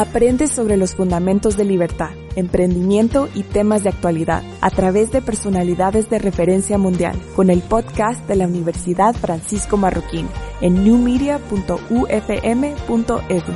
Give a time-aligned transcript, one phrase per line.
[0.00, 6.08] Aprende sobre los fundamentos de libertad, emprendimiento y temas de actualidad a través de personalidades
[6.08, 10.26] de referencia mundial con el podcast de la Universidad Francisco Marroquín
[10.62, 13.52] en newmedia.ufm.edu.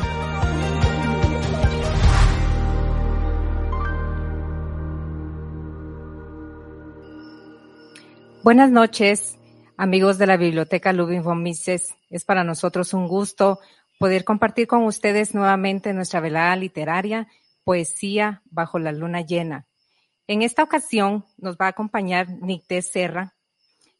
[8.42, 9.38] Buenas noches,
[9.78, 11.22] amigos de la Biblioteca Lubin.
[12.10, 13.60] Es para nosotros un gusto
[13.98, 17.28] poder compartir con ustedes nuevamente nuestra velada literaria,
[17.64, 19.66] Poesía bajo la luna llena.
[20.26, 23.34] En esta ocasión nos va a acompañar Nicté Serra,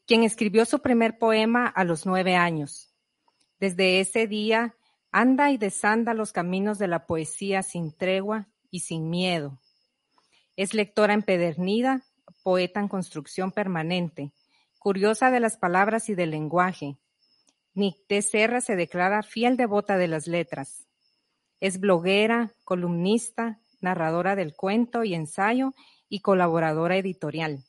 [0.05, 2.93] quien escribió su primer poema a los nueve años.
[3.59, 4.75] Desde ese día
[5.11, 9.59] anda y desanda los caminos de la poesía sin tregua y sin miedo.
[10.55, 12.03] Es lectora empedernida,
[12.43, 14.31] poeta en construcción permanente,
[14.77, 16.97] curiosa de las palabras y del lenguaje,
[17.75, 20.87] Nicté Serra se declara fiel devota de las letras.
[21.59, 25.73] Es bloguera, columnista, narradora del cuento y ensayo
[26.07, 27.65] y colaboradora editorial.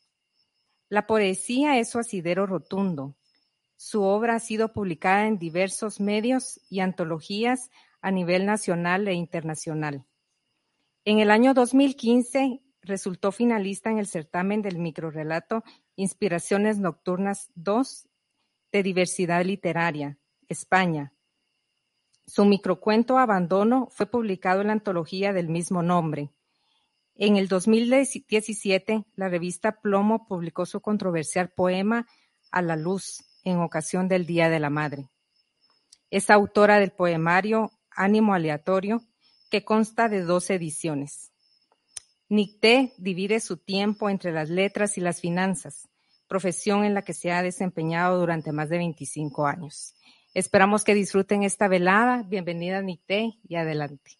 [0.87, 3.17] La poesía es su asidero rotundo.
[3.75, 10.05] Su obra ha sido publicada en diversos medios y antologías a nivel nacional e internacional.
[11.03, 15.65] En el año 2015 resultó finalista en el certamen del microrelato
[15.97, 18.06] Inspiraciones Nocturnas 2
[18.77, 21.11] de Diversidad Literaria, España.
[22.27, 26.29] Su microcuento Abandono fue publicado en la antología del mismo nombre.
[27.15, 32.05] En el 2017, la revista Plomo publicó su controversial poema
[32.51, 35.09] A la luz en ocasión del Día de la Madre.
[36.11, 39.01] Es autora del poemario Ánimo Aleatorio,
[39.49, 41.31] que consta de dos ediciones.
[42.29, 45.89] Nicté divide su tiempo entre las letras y las finanzas
[46.27, 49.95] profesión en la que se ha desempeñado durante más de 25 años.
[50.33, 52.23] Esperamos que disfruten esta velada.
[52.23, 54.11] Bienvenida, Nicté, y adelante.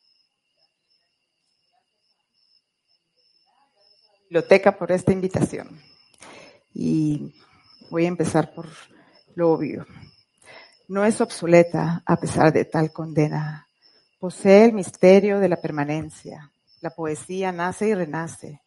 [4.24, 5.80] Biblioteca por esta invitación.
[6.74, 7.36] Y
[7.90, 8.68] voy a empezar por
[9.36, 9.86] lo obvio.
[10.88, 13.68] No es obsoleta a pesar de tal condena.
[14.20, 16.52] Posee el misterio de la permanencia.
[16.82, 18.62] La poesía nace y renace.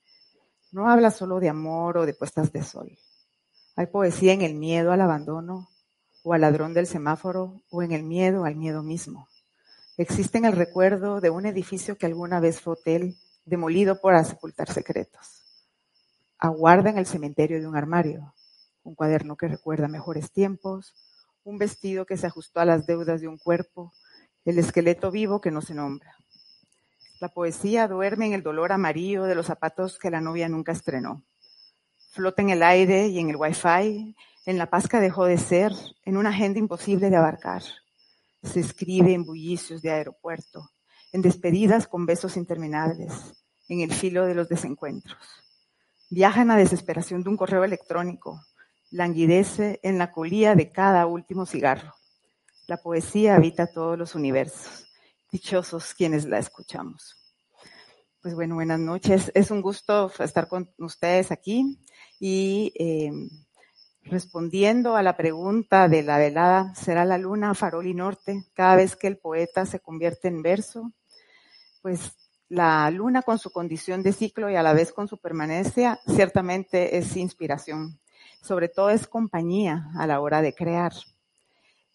[0.72, 2.96] No habla solo de amor o de puestas de sol.
[3.76, 5.70] Hay poesía en el miedo al abandono
[6.24, 9.28] o al ladrón del semáforo o en el miedo al miedo mismo.
[9.96, 14.70] Existe en el recuerdo de un edificio que alguna vez fue hotel, demolido para sepultar
[14.72, 15.42] secretos.
[16.38, 18.34] Aguarda en el cementerio de un armario,
[18.82, 20.94] un cuaderno que recuerda mejores tiempos,
[21.44, 23.92] un vestido que se ajustó a las deudas de un cuerpo,
[24.44, 26.16] el esqueleto vivo que no se nombra.
[27.20, 31.22] La poesía duerme en el dolor amarillo de los zapatos que la novia nunca estrenó
[32.10, 35.72] flota en el aire y en el wifi, en la que dejó de ser,
[36.04, 37.62] en una agenda imposible de abarcar.
[38.42, 40.70] Se escribe en bullicios de aeropuerto,
[41.12, 43.12] en despedidas con besos interminables,
[43.68, 45.18] en el filo de los desencuentros.
[46.08, 48.44] Viaja en la desesperación de un correo electrónico,
[48.90, 51.94] languidece en la colía de cada último cigarro.
[52.66, 54.86] La poesía habita todos los universos.
[55.30, 57.19] Dichosos quienes la escuchamos.
[58.22, 59.32] Pues bueno, buenas noches.
[59.34, 61.78] Es un gusto estar con ustedes aquí
[62.18, 63.30] y em,
[64.02, 68.94] respondiendo a la pregunta de la velada, ¿será la luna farol y norte cada vez
[68.94, 70.92] que el poeta se convierte en verso?
[71.80, 72.12] Pues
[72.50, 76.98] la luna con su condición de ciclo y a la vez con su permanencia ciertamente
[76.98, 78.00] es inspiración.
[78.42, 80.92] Sobre todo es compañía a la hora de crear.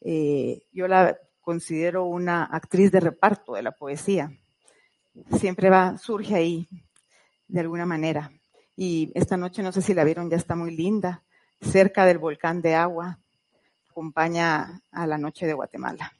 [0.01, 4.31] Eh, yo la considero una actriz de reparto de la poesía.
[5.37, 6.67] Siempre va, surge ahí
[7.47, 8.31] de alguna manera.
[8.75, 11.23] Y esta noche, no sé si la vieron, ya está muy linda,
[11.61, 13.19] cerca del volcán de agua,
[13.89, 16.11] acompaña a la noche de Guatemala.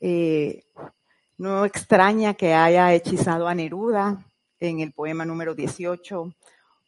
[0.00, 0.64] Eh,
[1.38, 4.24] no extraña que haya hechizado a Neruda
[4.58, 6.34] en el poema número 18,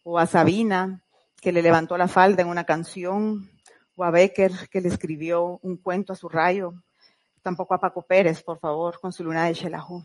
[0.02, 1.02] o a Sabina,
[1.40, 3.50] que le levantó la falda en una canción,
[3.94, 6.72] o a Becker, que le escribió un cuento a su rayo,
[7.42, 10.04] tampoco a Paco Pérez, por favor, con su luna de Xelajú.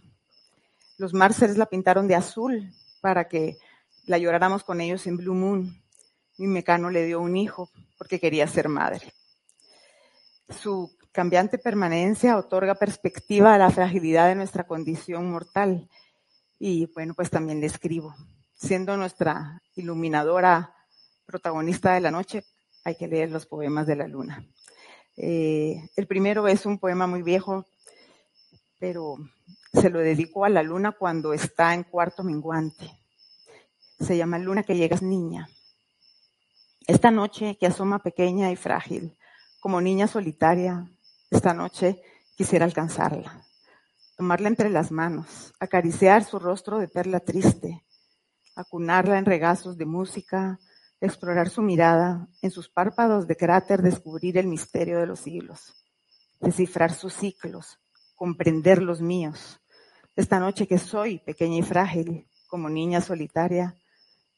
[1.03, 2.71] Los Márceles la pintaron de azul
[3.01, 3.57] para que
[4.05, 5.83] la lloráramos con ellos en Blue Moon.
[6.37, 9.11] Mi mecano le dio un hijo porque quería ser madre.
[10.47, 15.89] Su cambiante permanencia otorga perspectiva a la fragilidad de nuestra condición mortal.
[16.57, 18.15] Y bueno, pues también le escribo.
[18.53, 20.73] Siendo nuestra iluminadora
[21.25, 22.45] protagonista de la noche,
[22.85, 24.47] hay que leer los poemas de la luna.
[25.17, 27.65] Eh, el primero es un poema muy viejo,
[28.79, 29.17] pero
[29.73, 32.91] se lo dedico a la luna cuando está en cuarto menguante
[34.03, 35.49] se llama Luna que llegas niña.
[36.87, 39.17] Esta noche que asoma pequeña y frágil,
[39.59, 40.89] como niña solitaria,
[41.31, 42.01] esta noche
[42.35, 43.41] quisiera alcanzarla,
[44.17, 47.85] tomarla entre las manos, acariciar su rostro de perla triste,
[48.55, 50.59] acunarla en regazos de música,
[50.99, 55.73] explorar su mirada, en sus párpados de cráter descubrir el misterio de los siglos,
[56.41, 57.79] descifrar sus ciclos,
[58.15, 59.61] comprender los míos.
[60.15, 63.75] Esta noche que soy pequeña y frágil, como niña solitaria,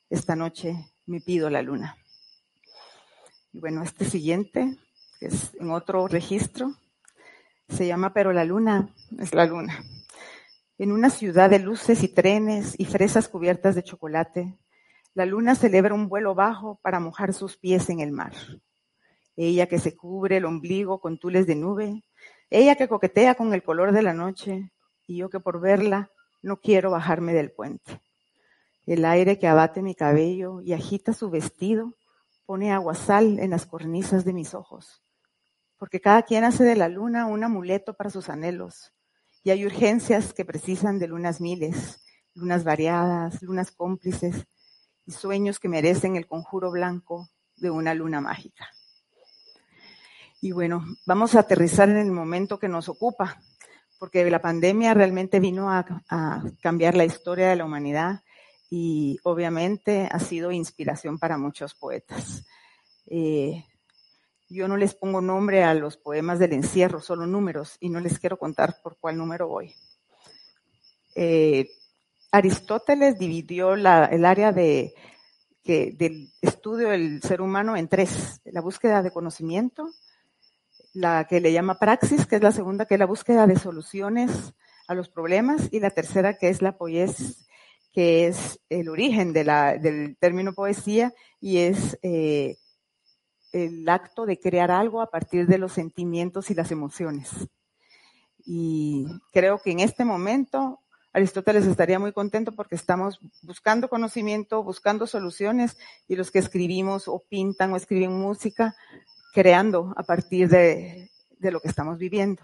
[0.10, 0.74] esta noche
[1.06, 1.98] me pido la luna.
[3.52, 4.78] Y bueno, este siguiente,
[5.20, 6.76] que es en otro registro,
[7.68, 9.84] se llama Pero la luna es la luna.
[10.78, 14.58] En una ciudad de luces y trenes y fresas cubiertas de chocolate,
[15.14, 18.34] la luna celebra un vuelo bajo para mojar sus pies en el mar.
[19.36, 22.02] Ella que se cubre el ombligo con tules de nube,
[22.50, 24.72] ella que coquetea con el color de la noche,
[25.08, 26.12] y yo que por verla
[26.42, 28.02] no quiero bajarme del puente.
[28.86, 31.94] El aire que abate mi cabello y agita su vestido
[32.46, 35.02] pone aguasal en las cornisas de mis ojos
[35.78, 38.94] porque cada quien hace de la luna un amuleto para sus anhelos.
[39.44, 42.02] Y hay urgencias que precisan de lunas miles,
[42.34, 44.48] lunas variadas, lunas cómplices
[45.06, 48.68] y sueños que merecen el conjuro blanco de una luna mágica.
[50.42, 53.40] Y bueno, vamos a aterrizar en el momento que nos ocupa,
[54.00, 55.86] porque la pandemia realmente vino a,
[56.62, 58.22] cambiar la historia de la humanidad
[58.70, 62.46] y obviamente ha sido inspiración para muchos poetas.
[63.08, 63.64] Eh,
[64.50, 68.20] yo no les pongo nombre a los poemas del encierro, solo números, y no les
[68.20, 69.74] quiero contar por cuál número voy.
[71.16, 71.70] Eh,
[72.32, 74.94] Aristóteles dividió el área de,
[75.66, 78.42] del estudio del ser humano en tres.
[78.46, 79.90] La búsqueda de conocimiento,
[80.96, 84.54] la que le llama praxis, que es la segunda, que es la búsqueda de soluciones
[84.88, 87.36] a los problemas, y la tercera, que es la poesía,
[87.92, 92.58] que es el origen del término poesía y es eh,
[93.54, 97.30] el acto de crear algo a partir de los sentimientos y las emociones.
[98.46, 100.82] Y creo que en este momento
[101.14, 105.78] Aristóteles estaría muy contento porque estamos buscando conocimiento, buscando soluciones
[106.10, 108.76] y los que escribimos o pintan o escriben música,
[109.36, 111.12] creando a partir de,
[111.42, 112.42] lo que estamos viviendo.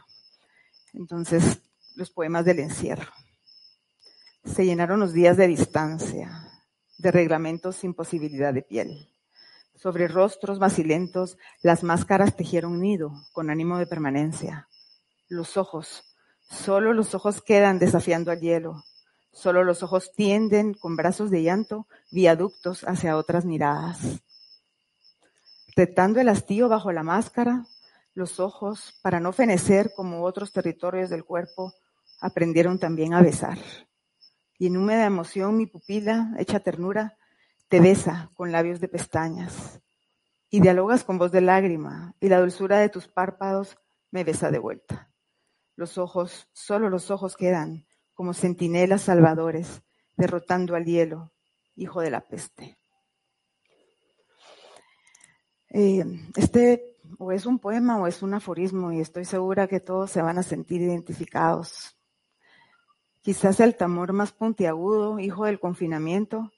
[0.93, 1.61] Entonces,
[1.95, 3.09] los poemas del encierro.
[4.43, 6.49] Se llenaron los días de distancia,
[6.97, 9.07] de reglamentos sin posibilidad de piel.
[9.73, 14.67] Sobre rostros vacilentos, las máscaras tejieron nido con ánimo de permanencia.
[15.29, 16.03] Los ojos,
[16.49, 18.83] solo los ojos quedan desafiando al hielo.
[19.31, 24.21] Solo los ojos tienden con brazos de llanto viaductos hacia otras miradas.
[25.75, 27.65] Retando el hastío bajo la máscara,
[28.13, 31.73] los ojos, para no fenecer como otros territorios del cuerpo,
[32.19, 33.57] aprendieron también a besar.
[34.57, 37.17] Y en húmeda emoción mi pupila, hecha ternura,
[37.69, 39.79] te besa con labios de pestañas
[40.49, 43.77] y dialogas con voz de lágrima y la dulzura de tus párpados
[44.11, 45.09] me besa de vuelta.
[45.77, 49.83] Los ojos, solo los ojos quedan como centinelas salvadores
[50.17, 51.31] derrotando al hielo,
[51.75, 52.80] hijo de la peste.
[55.73, 56.03] Eh,
[56.35, 60.21] este o es un poema o es un aforismo y estoy segura que todos se
[60.21, 61.97] van a sentir identificados.
[63.21, 66.51] Quizás el tamor más puntiagudo, hijo del confinamiento,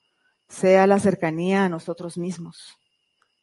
[0.47, 2.77] sea la cercanía a nosotros mismos.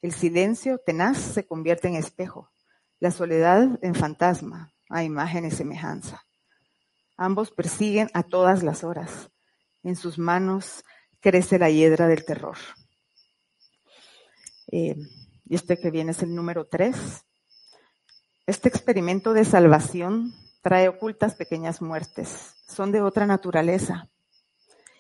[0.02, 2.50] El silencio tenaz se convierte en espejo,
[2.98, 6.24] la soledad en fantasma, a imagen y semejanza.
[7.16, 9.30] Ambos persiguen a todas las horas.
[9.82, 10.84] En sus manos
[11.20, 12.56] crece la hiedra del terror.
[14.72, 14.96] Eh,
[15.50, 17.26] y este que viene es el número tres.
[18.46, 22.54] Este experimento de salvación trae ocultas pequeñas muertes.
[22.68, 24.08] Son de otra naturaleza,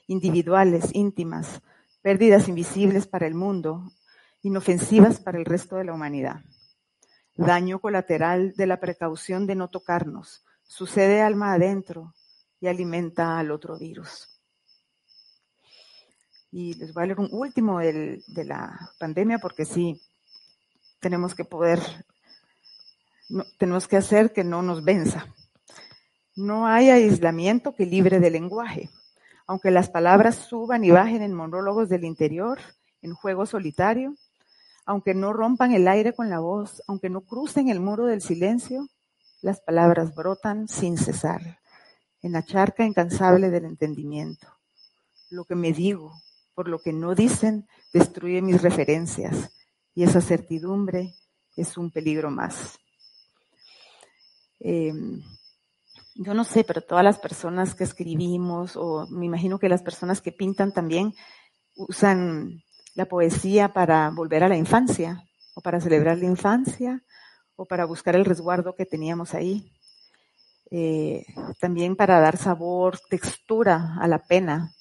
[0.08, 1.62] individuales, íntimas,
[2.02, 3.92] pérdidas invisibles para el mundo,
[4.42, 6.40] inofensivas para el resto de la humanidad.
[7.36, 12.12] Daño colateral de la precaución de no tocarnos, sucede alma adentro
[12.58, 14.42] y alimenta al otro virus.
[16.50, 20.02] Y les voy a leer un último de la pandemia porque sí,
[21.00, 21.80] tenemos que poder,
[23.58, 25.26] tenemos que hacer que no nos venza.
[26.36, 28.88] No hay aislamiento que libre del lenguaje
[29.50, 32.60] aunque las palabras suban y bajen en monólogos del interior,
[33.02, 34.14] en juego solitario,
[34.86, 38.86] aunque no rompan el aire con la voz, aunque no crucen el muro del silencio,
[39.42, 41.58] las palabras brotan sin cesar,
[42.22, 44.46] en la charca incansable del entendimiento.
[45.30, 46.12] Lo que me digo,
[46.54, 49.50] por lo que no dicen, destruye mis referencias,
[49.94, 51.14] y esa certidumbre
[51.56, 52.78] es un peligro más.
[54.60, 54.92] Eh,
[56.14, 60.20] yo no sé, pero todas las personas que escribimos, o me imagino que las personas
[60.20, 61.14] que pintan también
[61.76, 62.62] usan
[62.94, 67.02] la poesía para volver a la infancia, o para celebrar la infancia,
[67.56, 69.72] o para buscar el resguardo que teníamos ahí.
[70.70, 71.24] eh,
[71.58, 74.72] también para dar sabor, textura a la pena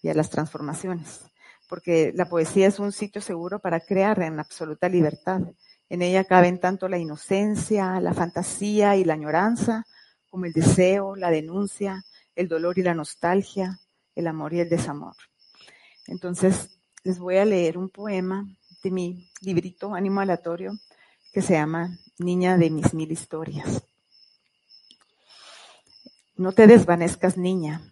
[0.00, 1.24] y a las transformaciones,
[1.72, 5.40] porque la poesía es un sitio seguro para crear en absoluta libertad.
[5.88, 9.86] En ella caben tanto la inocencia, la fantasía y la añoranza,
[10.28, 12.04] como el deseo, la denuncia,
[12.36, 13.80] el dolor y la nostalgia,
[14.14, 15.14] el amor y el desamor.
[16.08, 18.46] Entonces, les voy a leer un poema
[18.84, 20.74] de mi librito Ánimo Aleatorio
[21.32, 23.82] que se llama Niña de mis mil historias.
[26.36, 27.91] No te desvanezcas, niña.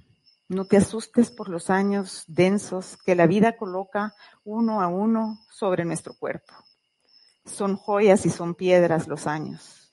[0.50, 5.85] No te asustes por los años densos que la vida coloca uno a uno sobre
[5.85, 6.52] nuestro cuerpo.
[7.45, 9.92] Son joyas y son piedras los años.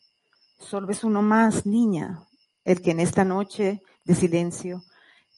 [0.57, 2.23] Solo es uno más, niña,
[2.65, 4.81] el que en esta noche de silencio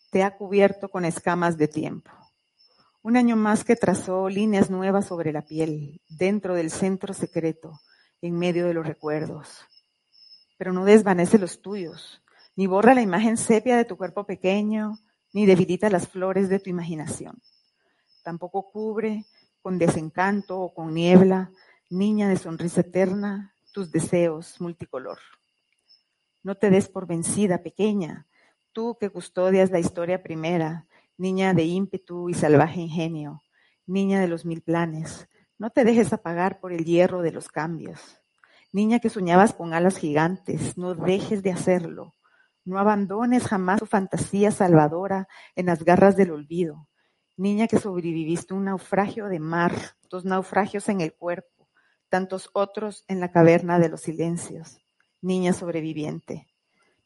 [0.09, 2.11] te ha cubierto con escamas de tiempo.
[3.01, 7.81] Un año más que trazó líneas nuevas sobre la piel, dentro del centro secreto,
[8.21, 9.65] en medio de los recuerdos.
[10.57, 12.23] Pero no desvanece los tuyos,
[12.55, 14.97] ni borra la imagen sepia de tu cuerpo pequeño,
[15.33, 17.41] ni debilita las flores de tu imaginación.
[18.24, 19.25] Tampoco cubre
[19.62, 21.51] con desencanto o con niebla,
[21.89, 25.19] niña de sonrisa eterna, tus deseos multicolor.
[26.43, 28.27] No te des por vencida, pequeña,
[28.71, 33.43] tú que custodias la historia primera, niña de ímpetu y salvaje ingenio,
[33.86, 38.00] niña de los mil planes, no te dejes apagar por el hierro de los cambios.
[38.71, 42.13] Niña que soñabas con alas gigantes, no dejes de hacerlo.
[42.69, 46.88] No abandones jamás tu fantasía salvadora en las garras del olvido.
[47.35, 49.73] Niña que sobreviviste un naufragio de mar,
[50.07, 51.67] dos naufragios en el cuerpo,
[52.09, 54.77] tantos otros en la caverna de los silencios.
[55.19, 56.45] Niña sobreviviente.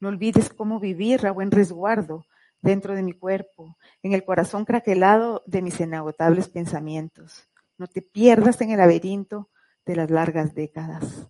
[0.01, 2.25] No olvides cómo vivir a buen resguardo
[2.61, 7.47] dentro de mi cuerpo, en el corazón craquelado de mis inagotables pensamientos.
[7.77, 9.49] No te pierdas en el laberinto
[9.85, 11.29] de las largas décadas.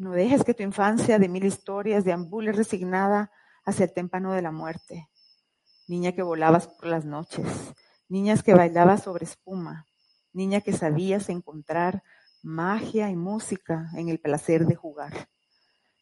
[0.00, 3.30] No dejes que tu infancia de mil historias deambule resignada
[3.66, 5.10] hacia el témpano de la muerte.
[5.88, 7.46] Niña que volabas por las noches,
[8.08, 9.86] niñas que bailabas sobre espuma,
[10.32, 12.02] niña que sabías encontrar
[12.42, 15.28] magia y música en el placer de jugar.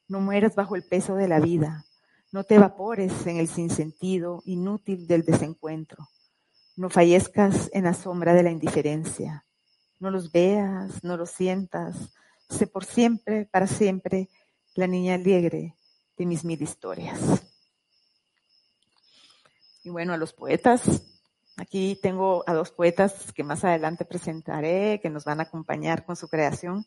[0.06, 1.84] No mueras bajo el peso de la vida,
[2.30, 6.08] no te evapores en el sinsentido inútil del desencuentro.
[6.76, 9.44] No fallezcas en la sombra de la indiferencia.
[9.98, 12.12] No los veas, no los sientas,
[12.48, 14.28] sé por siempre, para siempre,
[14.74, 15.74] la niña alegre
[16.16, 17.42] de mis mil historias.
[19.84, 21.02] Y bueno, a los poetas,
[21.56, 26.16] aquí tengo a dos poetas que más adelante presentaré, que nos van a acompañar con
[26.16, 26.86] su creación.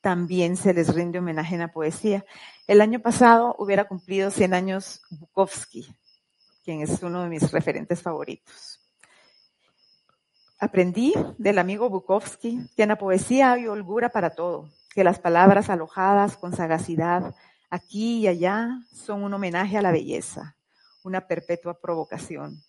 [0.00, 2.24] También se les rinde homenaje en la poesía.
[2.66, 5.96] El año pasado hubiera cumplido 100 años Bukowski,
[6.64, 8.80] quien es uno de mis referentes favoritos.
[10.58, 15.70] Aprendí del amigo Bukowski que en la poesía hay holgura para todo, que las palabras
[15.70, 17.34] alojadas con sagacidad
[17.70, 20.56] aquí y allá son un homenaje a la belleza,
[21.02, 22.62] una perpetua provocación.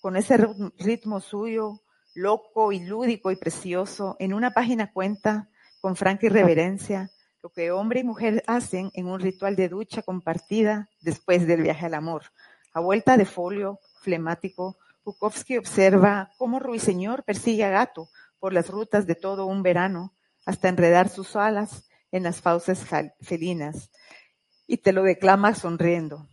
[0.00, 0.38] Con ese
[0.78, 1.82] ritmo suyo,
[2.14, 7.10] loco y lúdico y precioso, en una página cuenta con franca irreverencia
[7.42, 11.86] lo que hombre y mujer hacen en un ritual de ducha compartida después del viaje
[11.86, 12.22] al amor.
[12.72, 18.08] A vuelta de folio flemático, Bukowski observa cómo Ruiseñor persigue a Gato
[18.40, 20.15] por las rutas de todo un verano
[20.46, 22.86] hasta enredar sus alas en las fauces
[23.20, 23.90] felinas,
[24.66, 26.28] y te lo declama sonriendo.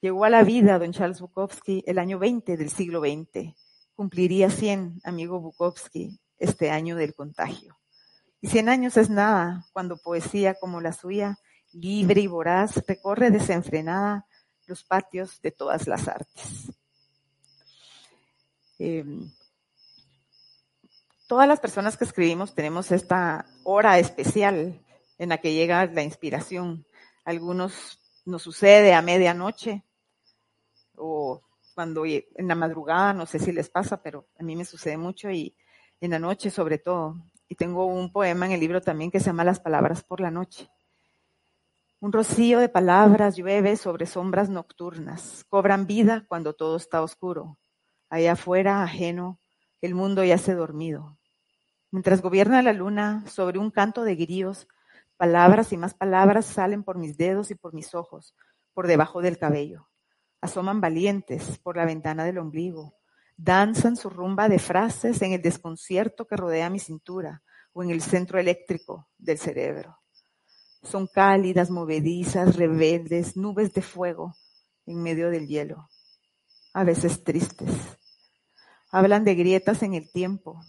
[0.00, 3.54] Llegó a la vida don Charles Bukowski el año 20 del siglo XX.
[3.94, 7.78] Cumpliría 100, amigo Bukowski, este año del contagio.
[8.40, 11.38] Y 100 años es nada cuando poesía como la suya,
[11.72, 14.26] libre y voraz, recorre desenfrenada
[14.66, 16.72] los patios de todas las artes.
[18.78, 19.30] Em,
[21.26, 24.80] todas las personas que escribimos tenemos esta hora especial
[25.18, 26.86] en la que llega la inspiración.
[27.24, 29.84] Algunos nos sucede a medianoche
[30.96, 31.42] o
[31.74, 35.30] cuando en la madrugada, no sé si les pasa, pero a mí me sucede mucho
[35.30, 35.54] y
[36.00, 37.16] en la noche sobre todo.
[37.48, 40.30] Y tengo un poema en el libro también que se llama Las palabras por la
[40.30, 40.70] noche.
[42.00, 47.58] Un rocío de palabras llueve sobre sombras nocturnas, cobran vida cuando todo está oscuro.
[48.08, 49.40] Allá afuera, ajeno,
[49.80, 51.15] el mundo yace dormido.
[51.96, 54.68] Mientras gobierna la luna sobre un canto de grillos,
[55.16, 58.34] palabras y más palabras salen por mis dedos y por mis ojos,
[58.74, 59.88] por debajo del cabello.
[60.42, 62.92] Asoman valientes por la ventana del ombligo.
[63.38, 68.02] Danzan su rumba de frases en el desconcierto que rodea mi cintura o en el
[68.02, 69.96] centro eléctrico del cerebro.
[70.82, 74.36] Son cálidas, movedizas, rebeldes, nubes de fuego
[74.84, 75.88] en medio del hielo,
[76.74, 77.70] a veces tristes,
[78.90, 80.60] Hablan de grietas en el tiempo,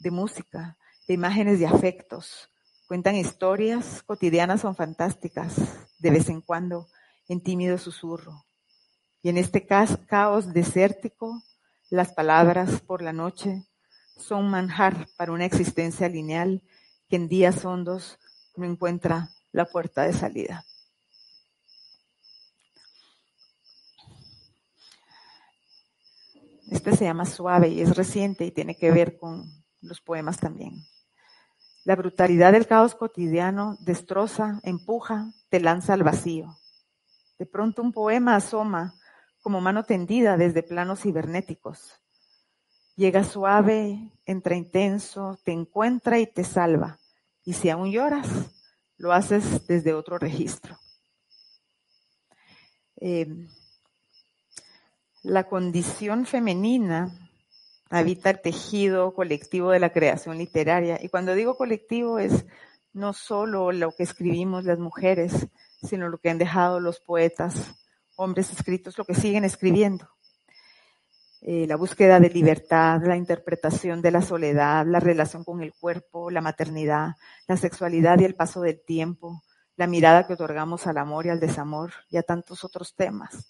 [0.00, 0.76] de música,
[1.06, 2.50] de imágenes de afectos.
[2.88, 5.54] Cuentan historias cotidianas o fantásticas,
[5.98, 6.88] de vez en cuando,
[7.28, 8.44] en tímido susurro.
[9.22, 11.42] Y en este caos desértico,
[11.90, 13.66] las palabras por la noche
[14.16, 16.62] son manjar para una existencia lineal
[17.08, 18.18] que en días hondos
[18.56, 20.64] no encuentra la puerta de salida.
[26.70, 30.84] Este se llama Suave y es reciente y tiene que ver con los poemas también.
[31.84, 36.58] La brutalidad del caos cotidiano destroza, empuja, te lanza al vacío.
[37.38, 38.94] De pronto un poema asoma
[39.40, 42.00] como mano tendida desde planos cibernéticos.
[42.96, 46.98] Llega suave, entra intenso, te encuentra y te salva.
[47.44, 48.28] Y si aún lloras,
[48.98, 50.76] lo haces desde otro registro.
[52.96, 53.26] Eh,
[55.22, 57.29] la condición femenina
[57.90, 60.98] habita el tejido colectivo de la creación literaria.
[61.02, 62.46] Y cuando digo colectivo es
[62.92, 65.48] no solo lo que escribimos las mujeres,
[65.82, 67.74] sino lo que han dejado los poetas,
[68.16, 70.08] hombres escritos, lo que siguen escribiendo.
[71.42, 76.30] Eh, la búsqueda de libertad, la interpretación de la soledad, la relación con el cuerpo,
[76.30, 77.16] la maternidad,
[77.48, 79.42] la sexualidad y el paso del tiempo,
[79.76, 83.46] la mirada que otorgamos al amor y al desamor y a tantos otros temas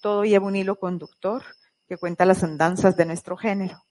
[0.00, 1.42] todo lleva un hilo conductor
[1.88, 3.82] que cuenta las andanzas de nuestro género.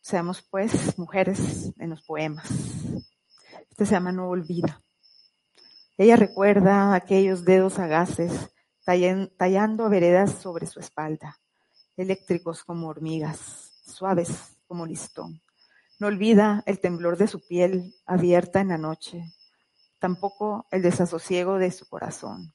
[0.00, 2.48] Seamos pues mujeres en los poemas.
[3.70, 4.82] Este se llama No Olvida.
[5.98, 8.50] Ella recuerda aquellos dedos sagaces
[8.84, 11.40] tallando veredas sobre su espalda,
[11.96, 15.42] eléctricos como hormigas, suaves como listón.
[15.98, 19.32] No olvida el temblor de su piel abierta en la noche,
[20.00, 22.52] tampoco el desasosiego de su corazón.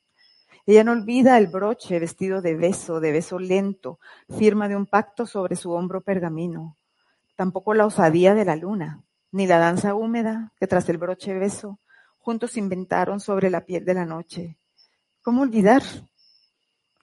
[0.70, 4.00] Ella no olvida el broche vestido de beso, de beso lento,
[4.38, 6.78] firma de un pacto sobre su hombro pergamino.
[7.36, 11.80] Tampoco la osadía de la luna, ni la danza húmeda que tras el broche beso
[12.20, 14.60] juntos inventaron sobre la piel de la noche.
[15.24, 15.82] ¿Cómo olvidar?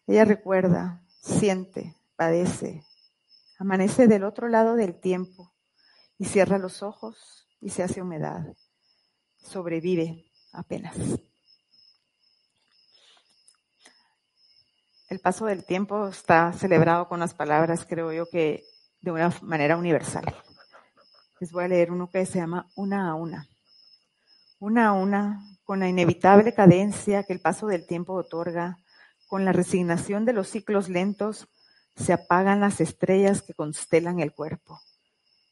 [0.06, 2.85] Ella recuerda, siente, padece,
[3.58, 5.52] amanece del otro lado del tiempo
[6.19, 8.47] y cierra los ojos y se hace humedad.
[9.38, 10.95] Sobrevive apenas.
[15.16, 18.64] El paso del tiempo está celebrado con las palabras, creo yo, que
[19.00, 20.26] de una manera universal.
[21.40, 23.48] Les voy a leer uno que se llama Una a una.
[24.58, 28.76] Una a una, con la inevitable cadencia que el paso del tiempo otorga,
[29.26, 31.48] con la resignación de los ciclos lentos,
[31.96, 34.82] se apagan las estrellas que constelan el cuerpo.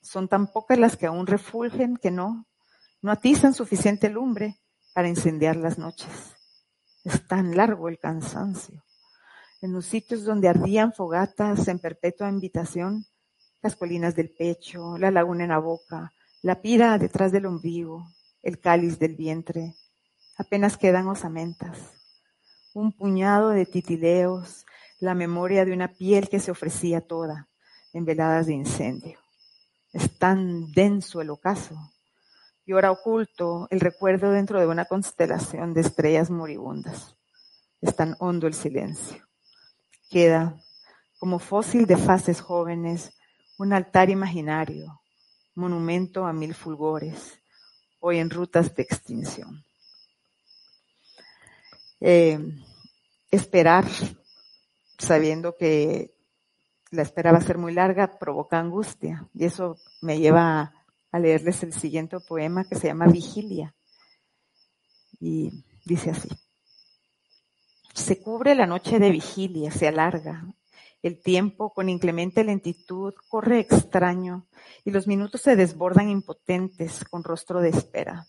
[0.02, 2.44] Son tan pocas las que aún refulgen que no,
[3.00, 4.58] no atizan suficiente lumbre
[4.92, 6.36] para incendiar las noches.
[7.02, 8.84] Es tan largo el cansancio
[9.64, 13.06] en los sitios donde ardían fogatas en perpetua invitación,
[13.62, 18.06] las colinas del pecho, la laguna en la boca, la pira detrás del ombligo,
[18.42, 19.74] el cáliz del vientre,
[20.36, 21.78] apenas quedan osamentas,
[22.74, 24.66] un puñado de titileos,
[25.00, 27.48] la memoria de una piel que se ofrecía toda
[27.94, 29.18] en veladas de incendio.
[29.94, 31.74] Es tan denso el ocaso
[32.66, 37.16] y ahora oculto el recuerdo dentro de una constelación de estrellas moribundas.
[37.80, 39.24] Es tan hondo el silencio
[40.14, 40.56] queda,
[41.18, 43.12] como fósil de fases jóvenes,
[43.58, 45.00] un altar imaginario,
[45.56, 47.40] monumento a mil fulgores,
[47.98, 49.64] hoy en rutas de extinción.
[52.00, 52.38] Eh,
[53.28, 53.86] esperar,
[54.98, 56.14] sabiendo que
[56.92, 59.28] la espera va a ser muy larga, provoca angustia.
[59.34, 60.72] Y eso me lleva
[61.10, 63.74] a leerles el siguiente poema que se llama Vigilia.
[65.18, 66.28] Y dice así.
[67.94, 70.44] Se cubre la noche de vigilia, se alarga.
[71.00, 74.48] El tiempo, con inclemente lentitud, corre extraño
[74.84, 78.26] y los minutos se desbordan impotentes con rostro de espera.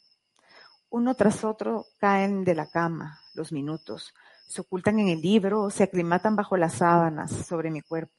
[0.91, 4.13] Uno tras otro caen de la cama los minutos,
[4.47, 8.13] se ocultan en el libro, se aclimatan bajo las sábanas sobre mi cuerpo,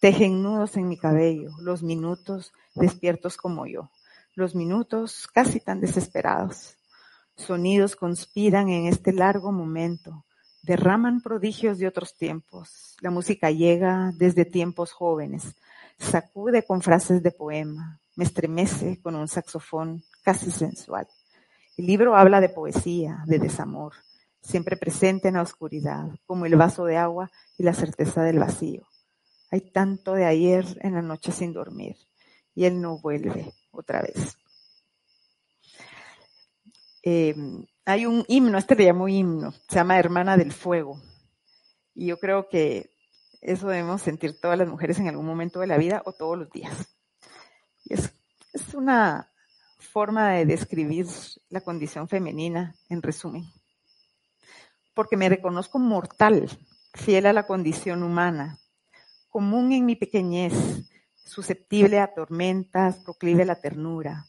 [0.00, 3.90] tejen nudos en mi cabello, los minutos despiertos como yo,
[4.34, 6.78] los minutos casi tan desesperados.
[7.36, 10.24] Sonidos conspiran en este largo momento,
[10.62, 12.96] derraman prodigios de otros tiempos.
[13.00, 15.54] La música llega desde tiempos jóvenes,
[15.98, 21.06] sacude con frases de poema, me estremece con un saxofón casi sensual.
[21.76, 23.94] El libro habla de poesía, de desamor,
[24.40, 28.86] siempre presente en la oscuridad, como el vaso de agua y la certeza del vacío.
[29.50, 31.96] Hay tanto de ayer en la noche sin dormir
[32.54, 34.36] y él no vuelve otra vez.
[37.02, 37.34] Eh,
[37.84, 41.00] hay un himno, este le llamo himno, se llama Hermana del Fuego.
[41.94, 42.90] Y yo creo que
[43.40, 46.50] eso debemos sentir todas las mujeres en algún momento de la vida o todos los
[46.50, 46.94] días.
[47.84, 48.14] Y es,
[48.52, 49.32] es una
[49.78, 51.06] forma de describir
[51.50, 53.44] la condición femenina en resumen.
[54.94, 56.50] porque me reconozco mortal,
[56.92, 58.58] fiel a la condición humana,
[59.30, 60.52] común en mi pequeñez,
[61.24, 64.26] susceptible a tormentas, proclive a la ternura,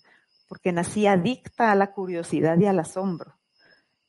[0.48, 3.36] porque nací adicta a la curiosidad y al asombro,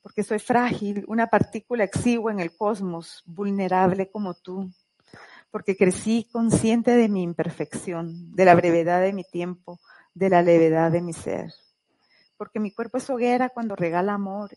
[0.05, 4.71] porque soy frágil, una partícula exigua en el cosmos, vulnerable como tú,
[5.51, 9.81] porque crecí consciente de mi imperfección, de la brevedad de mi tiempo,
[10.13, 11.55] de la levedad de mi ser,
[12.37, 14.51] porque mi cuerpo es hoguera cuando regala amor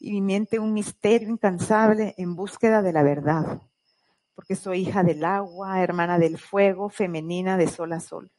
[0.00, 3.62] y mi mente un misterio incansable en búsqueda de la verdad,
[4.34, 8.32] porque soy hija del agua, hermana del fuego, femenina de sol a sol.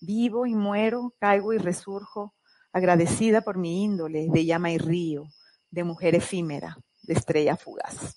[0.00, 2.32] Vivo y muero, caigo y resurjo,
[2.72, 5.24] agradecida por mi índole de llama y río,
[5.70, 8.16] de mujer efímera, de estrella fugaz.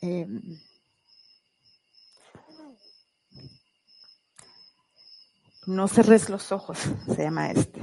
[0.00, 0.58] Em,
[5.66, 7.80] no cerres los ojos, se llama este.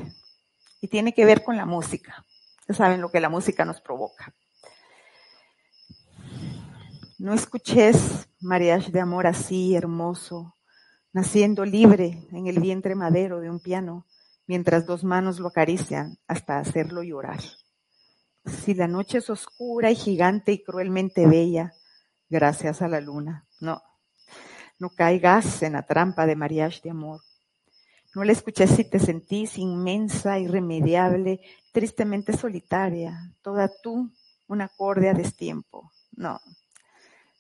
[0.81, 2.25] Y tiene que ver con la música.
[2.67, 4.33] Ya saben lo que la música nos provoca.
[7.17, 10.57] No escuches mariage de amor así, hermoso,
[11.13, 14.07] naciendo libre en el vientre madero de un piano,
[14.51, 17.39] mientras dos manos lo acarician hasta hacerlo llorar.
[18.43, 21.71] Si la noche es oscura y gigante y cruelmente bella,
[22.27, 23.81] gracias a la luna, no,
[24.77, 27.21] no caigas en la trampa de mariage de amor.
[28.13, 31.39] No la escuché si te sentís inmensa, irremediable,
[31.71, 34.11] tristemente solitaria, toda tú,
[34.49, 35.93] un acorde a destiempo.
[36.11, 36.41] No,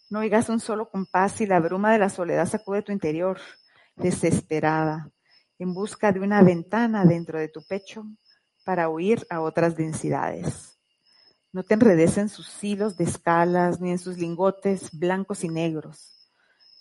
[0.09, 3.37] no oigas un solo compás y la bruma de la soledad sacude tu interior
[3.97, 5.11] desesperada,
[5.61, 8.03] en busca de una ventana dentro de tu pecho
[8.63, 10.79] para huir a otras densidades.
[11.53, 16.31] No te enredes en sus hilos de escalas ni en sus lingotes blancos y negros.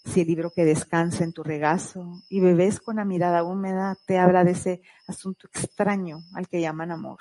[0.07, 4.17] Si el libro que descansa en tu regazo y bebés con la mirada húmeda te
[4.17, 7.19] habla de ese asunto extraño al que llaman amor.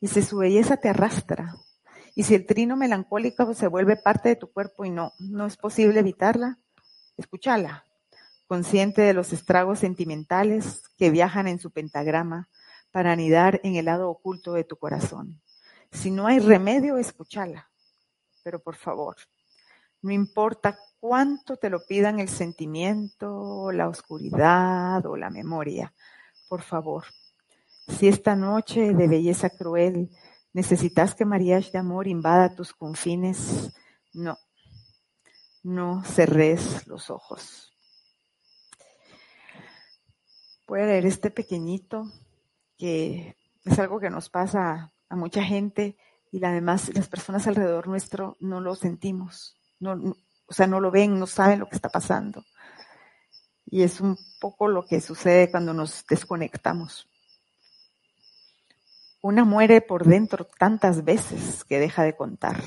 [0.00, 1.56] Y si su belleza te arrastra,
[2.14, 5.58] y si el trino melancólico se vuelve parte de tu cuerpo y no, no es
[5.58, 6.58] posible evitarla,
[7.18, 7.85] escúchala
[8.46, 12.48] consciente de los estragos sentimentales que viajan en su pentagrama
[12.90, 15.40] para anidar en el lado oculto de tu corazón.
[15.92, 17.70] Si no hay remedio, escúchala.
[18.42, 19.16] Pero por favor,
[20.02, 25.92] no importa cuánto te lo pidan el sentimiento, la oscuridad o la memoria,
[26.48, 27.04] por favor.
[27.88, 30.10] Si esta noche de belleza cruel
[30.52, 33.74] necesitas que Marías de amor invada tus confines,
[34.14, 34.38] no,
[35.62, 37.75] no cerres los ojos.
[40.66, 42.10] Voy a leer este pequeñito
[42.76, 45.96] que es algo que nos pasa a mucha gente
[46.32, 51.18] y además las personas alrededor nuestro no lo sentimos, no, o sea, no lo ven,
[51.18, 52.44] no saben lo que está pasando.
[53.64, 57.08] Y es un poco lo que sucede cuando nos desconectamos.
[59.22, 62.62] Una muere por dentro tantas veces que deja de contar.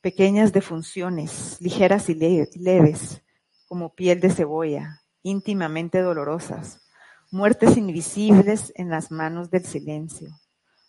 [0.00, 3.22] Pequeñas defunciones, ligeras y leves,
[3.68, 6.79] como piel de cebolla, íntimamente dolorosas,
[7.30, 10.40] muertes invisibles en las manos del silencio,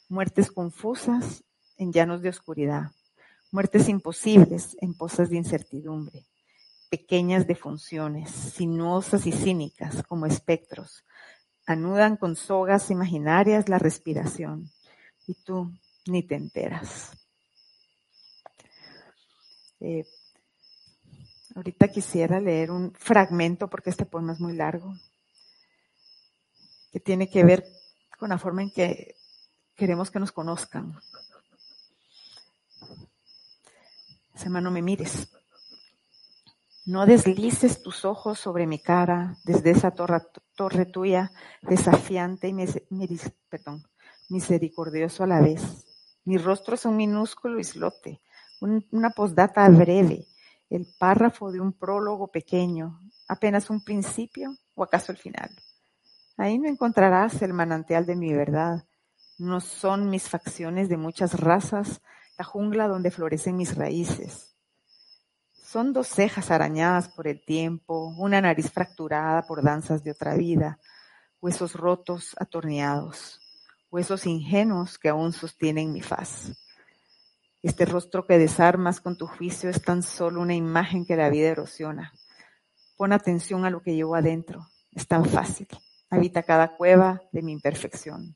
[0.10, 1.44] muertes confusas
[1.78, 2.92] en llanos de oscuridad,
[3.52, 6.26] muertes imposibles en pozas de incertidumbre,
[6.90, 11.06] pequeñas defunciones, sinuosas y cínicas como espectros,
[11.68, 14.68] anudan con sogas imaginarias la respiración
[15.28, 15.72] y tú
[16.08, 17.12] ni te enteras.
[19.80, 20.06] Eh,
[21.56, 24.96] ahorita quisiera leer un fragmento porque este poema es muy largo
[26.92, 27.66] que tiene que ver
[28.20, 29.16] con la forma en que
[29.76, 31.00] queremos que nos conozcan.
[34.36, 35.30] Semana, no me mires.
[36.86, 40.22] No deslices tus ojos sobre mi cara desde esa torre,
[40.56, 42.56] torre tuya desafiante y
[44.30, 45.86] misericordioso a la vez.
[46.26, 48.22] Mi rostro es un minúsculo islote,
[48.60, 50.28] una postdata breve,
[50.70, 55.52] el párrafo de un prólogo pequeño, apenas un principio o acaso el final.
[56.42, 58.84] Ahí no encontrarás el manantial de mi verdad.
[59.38, 62.02] No son mis facciones de muchas razas
[62.36, 64.56] la jungla donde florecen mis raíces.
[65.52, 70.80] Son dos cejas arañadas por el tiempo, una nariz fracturada por danzas de otra vida,
[71.42, 73.40] huesos rotos, atorneados,
[73.92, 76.54] huesos ingenuos que aún sostienen mi faz.
[77.62, 81.50] Este rostro que desarmas con tu juicio es tan solo una imagen que la vida
[81.50, 82.12] erosiona.
[82.98, 84.68] Pon atención a lo que llevo adentro.
[84.92, 85.68] Es tan fácil
[86.12, 88.36] habita cada cueva de mi imperfección.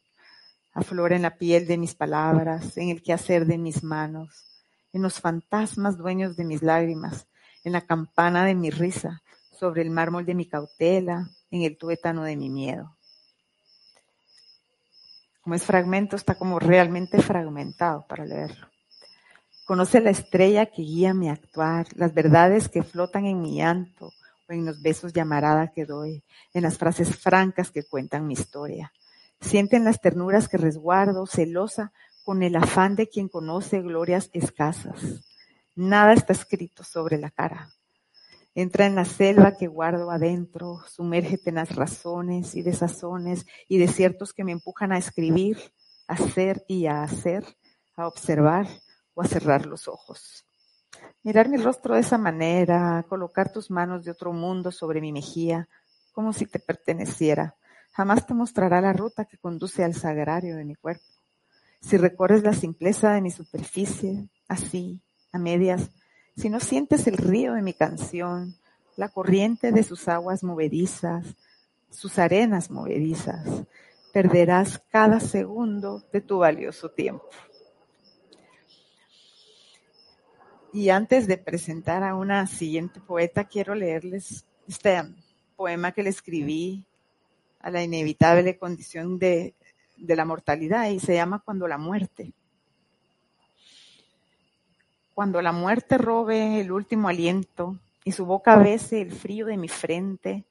[0.74, 4.46] Aflora en la piel de mis palabras, en el quehacer de mis manos,
[4.94, 7.28] en los fantasmas dueños de mis lágrimas,
[7.64, 12.24] en la campana de mi risa, sobre el mármol de mi cautela, en el tuétano
[12.24, 12.96] de mi miedo.
[15.42, 18.68] Como es fragmento, está como realmente fragmentado para leerlo.
[19.66, 24.12] Conoce la estrella que guía mi actuar, las verdades que flotan en mi llanto
[24.48, 28.92] en los besos llamarada que doy, en las frases francas que cuentan mi historia.
[29.42, 31.92] Sienten las ternuras que resguardo, celosa
[32.24, 35.22] con el afán de quien conoce glorias escasas.
[35.76, 37.70] Nada está escrito sobre la cara.
[38.56, 44.34] Entra en la selva que guardo adentro, sumérgete en las razones y desazones y desiertos
[44.34, 45.58] que me empujan a escribir,
[46.08, 47.44] a ser y a hacer,
[47.96, 48.68] a observar
[49.14, 50.46] o a cerrar los ojos.
[51.24, 55.68] Mirar mi rostro de esa manera, colocar tus manos de otro mundo sobre mi mejilla,
[56.12, 57.56] como si te perteneciera,
[57.92, 61.04] jamás te mostrará la ruta que conduce al sagrario de mi cuerpo.
[61.82, 65.00] Si recorres la simpleza de mi superficie, así,
[65.32, 65.92] a medias,
[66.36, 68.56] si no sientes el río de mi canción,
[68.98, 71.36] la corriente de sus aguas movedizas,
[71.90, 73.46] sus arenas movedizas,
[74.14, 77.30] perderás cada segundo de tu valioso tiempo.
[80.76, 85.04] Y antes de presentar a una siguiente poeta, quiero leerles este
[85.56, 86.86] poema que le escribí
[87.62, 89.54] a la inevitable condición de,
[89.96, 92.34] la mortalidad y se llama Cuando la muerte
[95.14, 99.70] cuando la muerte robe el último aliento y su boca bese el frío de mi
[99.70, 100.44] frente,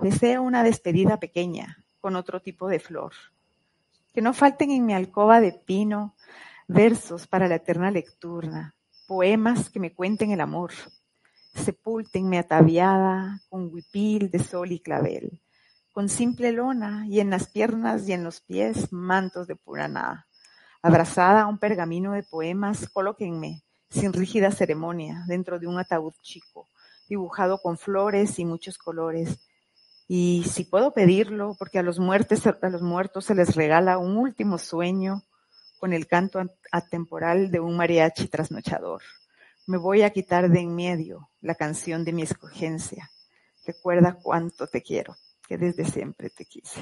[0.00, 3.12] deseo una despedida pequeña con otro tipo de flor.
[4.14, 6.14] Que no falten en mi alcoba de pino
[6.68, 8.74] versos para la eterna lectura,
[9.08, 10.72] poemas que me cuenten el amor.
[11.54, 15.40] Sepúltenme ataviada con huipil de sol y clavel,
[15.92, 20.26] con simple lona y en las piernas y en los pies mantos de pura nada.
[20.82, 26.68] Abrazada a un pergamino de poemas, colóquenme sin rígida ceremonia, dentro de un ataúd chico,
[27.08, 29.38] dibujado con flores y muchos colores.
[30.06, 34.58] Y si puedo pedirlo, porque a los, a los muertos se les regala un último
[34.58, 35.22] sueño
[35.78, 39.02] con el canto atemporal de un mariachi trasnochador.
[39.66, 43.10] Me voy a quitar de en medio la canción de mi escogencia.
[43.66, 46.80] Recuerda cuánto te quiero, que desde siempre te quise.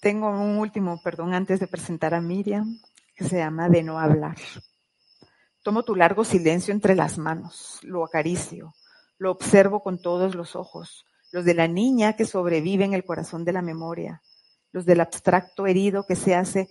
[0.00, 2.80] Tengo un último perdón antes de presentar a Miriam
[3.14, 4.36] que se llama de no hablar.
[5.62, 8.74] Tomo tu largo silencio entre las manos, lo acaricio,
[9.18, 13.44] lo observo con todos los ojos, los de la niña que sobrevive en el corazón
[13.44, 14.22] de la memoria,
[14.76, 16.68] los del abstracto herido que se hace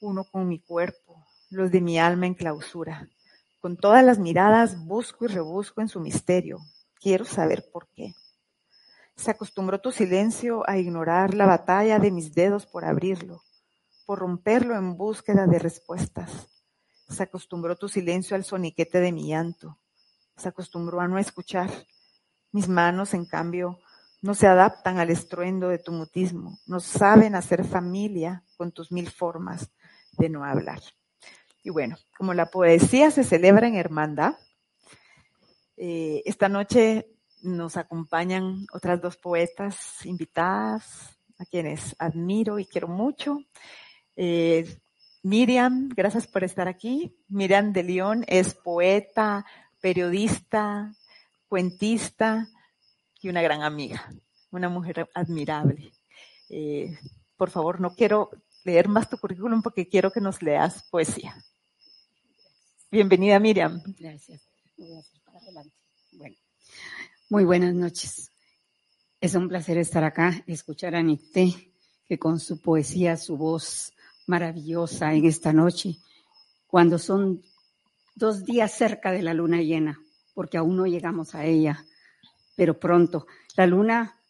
[0.00, 3.06] uno con mi cuerpo, los de mi alma en clausura.
[3.60, 6.58] Con todas las miradas busco y rebusco en su misterio.
[6.98, 8.14] Quiero saber por qué.
[9.14, 13.42] Se acostumbró tu silencio a ignorar la batalla de mis dedos por abrirlo
[14.06, 16.48] por romperlo en búsqueda de respuestas.
[17.08, 19.78] Se acostumbró tu silencio al soniquete de mi llanto.
[20.36, 21.70] Se acostumbró a no escuchar.
[22.52, 23.78] Mis manos, en cambio,
[24.24, 26.58] no se adaptan al estruendo de tu mutismo.
[26.66, 29.70] No saben hacer familia con tus mil formas
[30.12, 30.80] de no hablar.
[31.62, 34.32] Y bueno, como la poesía se celebra en hermandad,
[35.76, 37.06] eh, esta noche
[37.42, 43.40] nos acompañan otras dos poetas invitadas, a quienes admiro y quiero mucho.
[44.16, 44.64] Eh,
[45.22, 47.14] Miriam, gracias por estar aquí.
[47.28, 49.44] Miriam de León es poeta,
[49.82, 50.94] periodista,
[51.46, 52.48] cuentista
[53.24, 54.12] y una gran amiga,
[54.50, 55.92] una mujer admirable.
[56.50, 56.94] Eh,
[57.36, 58.30] por favor, no quiero
[58.64, 61.34] leer más tu currículum porque quiero que nos leas poesía.
[62.90, 63.82] Bienvenida, Miriam.
[63.98, 64.42] Gracias.
[66.12, 66.36] Bueno,
[67.30, 68.30] muy buenas noches.
[69.22, 71.72] Es un placer estar acá, escuchar a Nicté,
[72.06, 73.94] que con su poesía, su voz,
[74.26, 75.96] maravillosa en esta noche,
[76.66, 77.42] cuando son
[78.14, 79.98] dos días cerca de la luna llena,
[80.34, 81.84] porque aún no llegamos a ella,
[82.54, 83.26] pero pronto.
[83.56, 84.20] La luna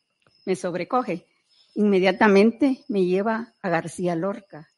[0.45, 1.27] me sobrecoge,
[1.75, 4.71] inmediatamente me lleva a García Lorca,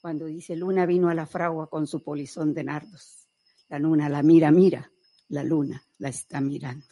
[0.00, 3.26] cuando dice luna vino a la fragua con su polizón de nardos.
[3.68, 4.90] La luna la mira, mira,
[5.28, 6.86] la luna la está mirando.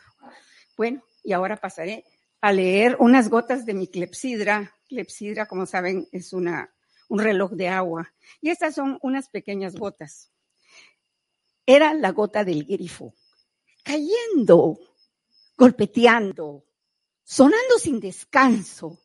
[0.77, 2.05] Bueno, y ahora pasaré
[2.41, 4.73] a leer unas gotas de mi clepsidra.
[4.89, 6.73] Clepsidra, como saben, es una
[7.13, 8.15] un reloj de agua.
[8.41, 10.33] Y estas son unas pequeñas gotas.
[11.67, 13.15] Era la gota del grifo,
[13.85, 14.79] cayendo,
[15.63, 16.67] golpeteando,
[17.23, 18.99] sonando sin descanso.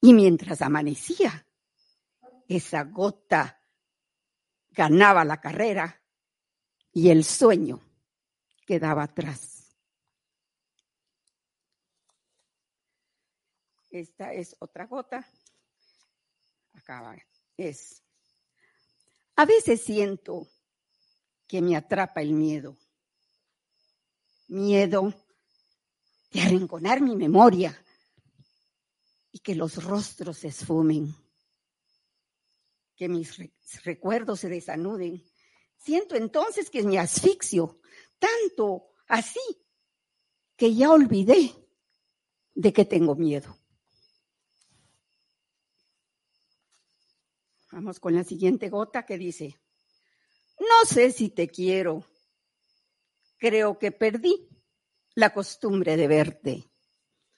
[0.00, 1.46] Y mientras amanecía,
[2.48, 3.60] esa gota
[4.70, 6.02] ganaba la carrera
[6.92, 7.82] y el sueño
[8.66, 9.76] quedaba atrás.
[13.90, 15.28] Esta es otra gota
[17.56, 18.02] es,
[19.34, 20.48] a veces siento
[21.46, 22.76] que me atrapa el miedo.
[24.48, 25.12] Miedo
[26.36, 27.82] de arrinconar mi memoria
[29.32, 31.14] y que los rostros se esfumen,
[32.94, 33.38] que mis
[33.84, 35.24] recuerdos se desanuden.
[35.78, 37.80] Siento entonces que me asfixio,
[38.18, 39.40] tanto así
[40.56, 41.54] que ya olvidé
[42.54, 43.56] de que tengo miedo.
[47.72, 49.58] Vamos con la siguiente gota que dice,
[50.60, 52.04] no sé si te quiero,
[53.38, 54.50] creo que perdí
[55.16, 56.70] la costumbre de verte,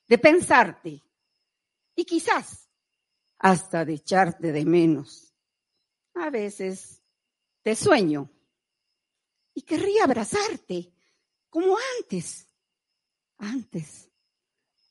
[0.07, 1.03] de pensarte
[1.95, 2.69] y quizás
[3.39, 5.33] hasta de echarte de menos.
[6.15, 7.01] A veces
[7.63, 8.31] te sueño
[9.55, 10.93] y querría abrazarte
[11.49, 12.49] como antes,
[13.39, 14.11] antes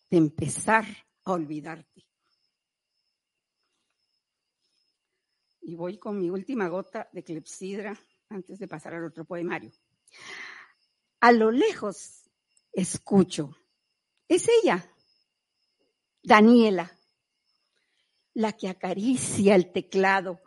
[0.10, 0.86] de empezar
[1.26, 2.08] a olvidarte.
[5.62, 9.73] Y voy con mi última gota de clepsidra antes de pasar al otro poemario.
[11.19, 12.26] A lo lejos
[12.77, 13.57] escucho.
[14.27, 14.87] Es ella,
[16.21, 16.95] Daniela,
[18.33, 20.39] la que acaricia el teclado.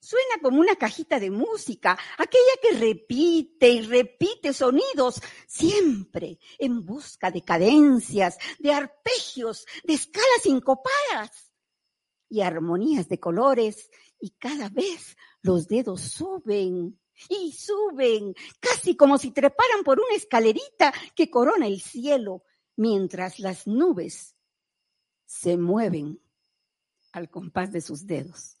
[0.00, 7.30] Suena como una cajita de música, aquella que repite y repite sonidos, siempre en busca
[7.30, 11.52] de cadencias, de arpegios, de escalas sincopadas
[12.28, 19.30] y armonías de colores, y cada vez los dedos suben y suben, casi como si
[19.30, 22.44] treparan por una escalerita que corona el cielo,
[22.76, 24.36] mientras las nubes
[25.26, 26.20] se mueven
[27.12, 28.56] al compás de sus dedos.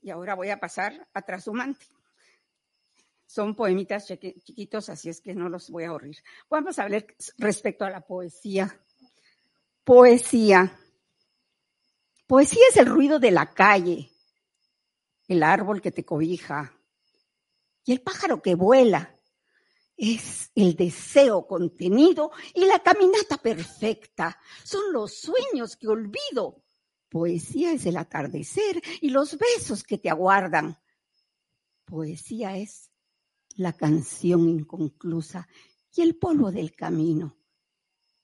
[0.00, 1.86] Y ahora voy a pasar a Trasumante.
[3.26, 6.16] Son poemitas chiquitos, así es que no los voy a ahorrir.
[6.50, 7.06] Vamos a hablar
[7.38, 8.78] respecto a la poesía.
[9.84, 10.78] Poesía.
[12.26, 14.11] Poesía es el ruido de la calle,
[15.32, 16.78] el árbol que te cobija
[17.84, 19.18] y el pájaro que vuela.
[19.96, 24.38] Es el deseo contenido y la caminata perfecta.
[24.64, 26.64] Son los sueños que olvido.
[27.08, 30.78] Poesía es el atardecer y los besos que te aguardan.
[31.84, 32.90] Poesía es
[33.54, 35.46] la canción inconclusa
[35.94, 37.36] y el polvo del camino.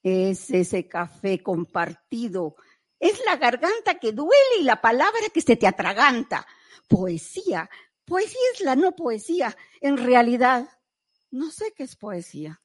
[0.03, 2.57] Es ese café compartido.
[2.99, 6.47] Es la garganta que duele y la palabra que se te atraganta
[6.87, 7.69] poesía.
[8.05, 9.57] Poesía es la no poesía.
[9.81, 10.69] En realidad,
[11.31, 12.61] no sé qué es poesía.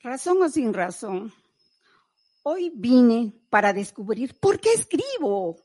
[0.00, 1.32] Razón o sin razón,
[2.42, 5.56] hoy vine para descubrir por qué escribo.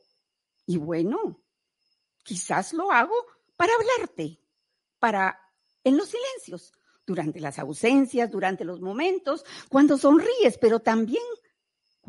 [0.64, 1.42] Y bueno,
[2.22, 3.14] quizás lo hago
[3.56, 4.40] para hablarte,
[4.98, 5.38] para
[5.84, 6.72] en los silencios,
[7.06, 11.22] durante las ausencias, durante los momentos, cuando sonríes, pero también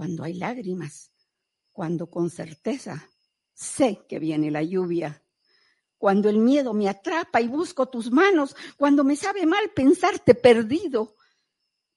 [0.02, 1.12] cuando hay lágrimas,
[1.72, 3.08] cuando con certeza
[3.54, 5.24] sé que viene la lluvia,
[6.00, 11.18] cuando el miedo me atrapa y busco tus manos, cuando me sabe mal pensarte perdido,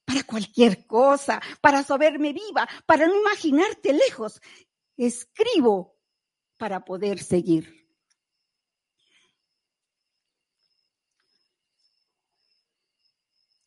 [0.05, 4.39] para cualquier cosa, para saberme viva, para no imaginarte lejos,
[4.99, 5.97] escribo
[6.59, 7.84] para poder seguir.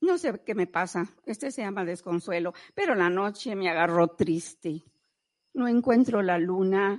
[0.08, 4.86] No sé qué me pasa, este se llama desconsuelo, pero la noche me agarró triste.
[5.54, 6.98] No encuentro la luna,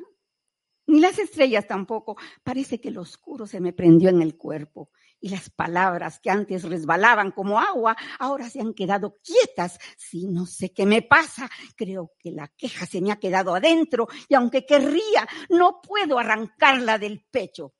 [0.86, 2.18] ni las estrellas tampoco.
[2.44, 4.90] Parece que lo oscuro se me prendió en el cuerpo
[5.20, 9.78] y las palabras que antes resbalaban como agua, ahora se han quedado quietas.
[9.96, 14.06] Si no sé qué me pasa, creo que la queja se me ha quedado adentro
[14.28, 17.72] y aunque querría, no puedo arrancarla del pecho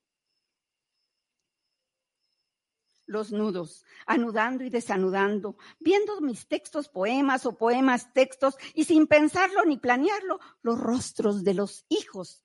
[3.08, 9.64] los nudos, anudando y desanudando, viendo mis textos, poemas o poemas, textos, y sin pensarlo
[9.64, 12.44] ni planearlo, los rostros de los hijos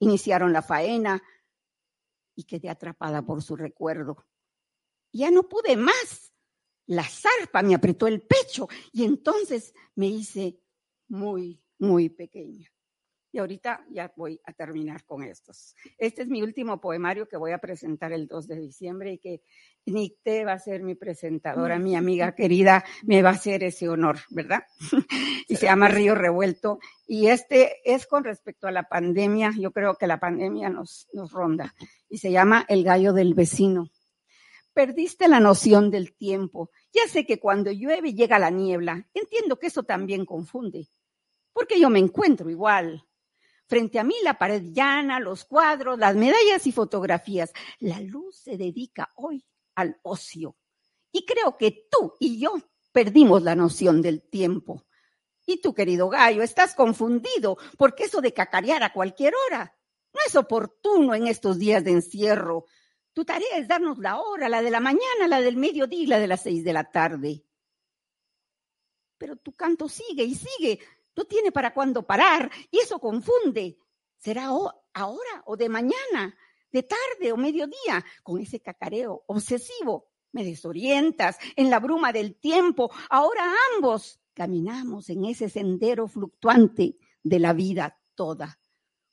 [0.00, 1.22] iniciaron la faena
[2.34, 4.26] y quedé atrapada por su recuerdo.
[5.12, 6.34] Ya no pude más.
[6.86, 10.60] La zarpa me apretó el pecho y entonces me hice
[11.06, 12.71] muy, muy pequeña.
[13.34, 15.74] Y ahorita ya voy a terminar con estos.
[15.96, 19.40] Este es mi último poemario que voy a presentar el 2 de diciembre y que
[19.86, 24.18] Nicté va a ser mi presentadora, mi amiga querida, me va a hacer ese honor,
[24.28, 24.64] ¿verdad?
[25.48, 26.78] y se llama Río Revuelto.
[27.06, 31.32] Y este es con respecto a la pandemia, yo creo que la pandemia nos, nos
[31.32, 31.74] ronda.
[32.10, 33.88] Y se llama El gallo del vecino.
[34.74, 36.70] Perdiste la noción del tiempo.
[36.92, 39.08] Ya sé que cuando llueve llega la niebla.
[39.14, 40.88] Entiendo que eso también confunde.
[41.54, 43.06] Porque yo me encuentro igual
[43.72, 47.54] Frente a mí la pared llana, los cuadros, las medallas y fotografías.
[47.78, 50.58] La luz se dedica hoy al ocio.
[51.10, 52.52] Y creo que tú y yo
[52.92, 54.84] perdimos la noción del tiempo.
[55.46, 59.74] Y tú, querido gallo, estás confundido porque eso de cacarear a cualquier hora
[60.12, 62.66] no es oportuno en estos días de encierro.
[63.14, 66.18] Tu tarea es darnos la hora, la de la mañana, la del mediodía y la
[66.18, 67.42] de las seis de la tarde.
[69.16, 70.78] Pero tu canto sigue y sigue,
[71.16, 73.78] no tiene para cuándo parar y eso confunde.
[74.18, 74.46] ¿Será
[74.94, 76.36] ahora o de mañana,
[76.70, 78.04] de tarde o mediodía?
[78.22, 82.90] Con ese cacareo obsesivo me desorientas en la bruma del tiempo.
[83.10, 88.58] Ahora ambos caminamos en ese sendero fluctuante de la vida toda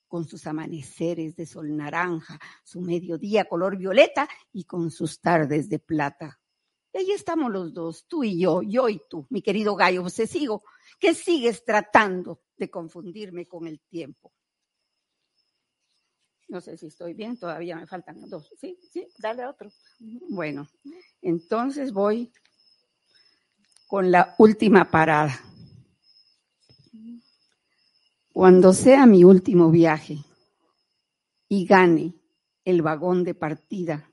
[0.10, 5.80] con sus amaneceres de sol naranja, su mediodía color violeta y con sus tardes de
[5.80, 6.42] plata.
[6.94, 10.64] Y ahí estamos los dos, tú y yo, yo y tú, mi querido gallo obsesivo,
[11.00, 14.34] que sigues tratando de confundirme con el tiempo.
[16.48, 18.52] No sé si estoy bien, todavía me faltan dos.
[18.60, 19.72] Sí, sí, dale otro.
[20.30, 20.68] Bueno,
[21.22, 22.32] entonces voy
[23.88, 25.40] con la última parada.
[28.34, 30.18] Cuando sea mi último viaje
[31.48, 32.16] y gane
[32.66, 34.12] el vagón de partida,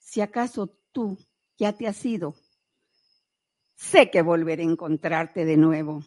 [0.00, 1.18] si acaso tú
[1.58, 2.34] ya te has ido,
[3.74, 6.04] sé que volveré a encontrarte de nuevo.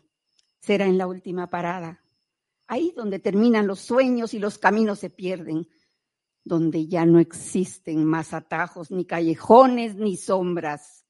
[0.60, 2.04] Será en la última parada,
[2.68, 5.68] ahí donde terminan los sueños y los caminos se pierden,
[6.44, 11.06] donde ya no existen más atajos, ni callejones, ni sombras.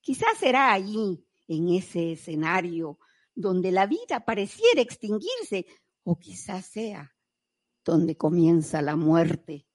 [0.00, 2.98] Quizás será allí, en ese escenario,
[3.34, 5.66] donde la vida pareciera extinguirse,
[6.02, 7.14] o quizás sea
[7.84, 9.67] donde comienza la muerte.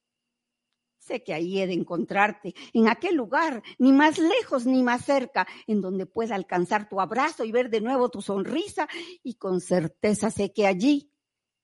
[1.05, 5.45] Sé que ahí he de encontrarte, en aquel lugar, ni más lejos ni más cerca,
[5.67, 8.87] en donde pueda alcanzar tu abrazo y ver de nuevo tu sonrisa,
[9.21, 11.11] y con certeza sé que allí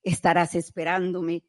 [0.03, 1.45] estarás esperándome.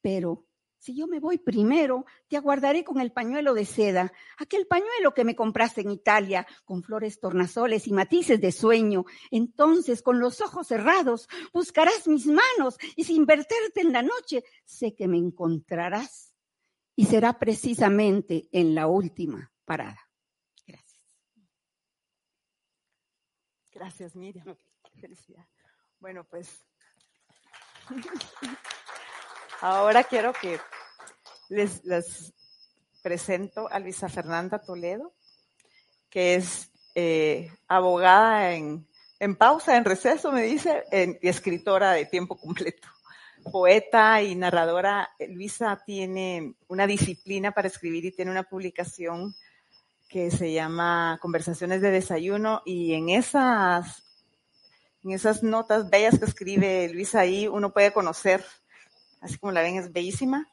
[0.00, 0.46] Pero
[0.78, 5.24] si yo me voy primero, te aguardaré con el pañuelo de seda, aquel pañuelo que
[5.24, 9.04] me compraste en Italia, con flores tornasoles y matices de sueño.
[9.32, 14.94] Entonces, con los ojos cerrados, buscarás mis manos y sin verterte en la noche, sé
[14.94, 16.29] que me encontrarás.
[17.00, 19.98] Y será precisamente en la última parada.
[20.66, 21.00] Gracias.
[23.72, 24.54] Gracias, Miriam.
[25.00, 25.48] Felicidad.
[25.98, 26.60] Bueno, pues
[29.62, 30.60] Ahora quiero que
[31.48, 31.80] les,
[33.02, 35.14] presento a Luisa Fernanda Toledo,
[36.10, 38.86] que es eh, abogada en,
[39.38, 42.88] pausa, en receso, me dice, y escritora de tiempo completo.
[43.44, 49.34] Poeta y narradora, Luisa tiene una disciplina para escribir y tiene una publicación
[50.08, 54.02] que se llama Conversaciones de Desayuno y en esas,
[55.04, 58.44] en esas notas bellas que escribe Luisa ahí uno puede conocer
[59.20, 60.48] así como la ven, es bellísima,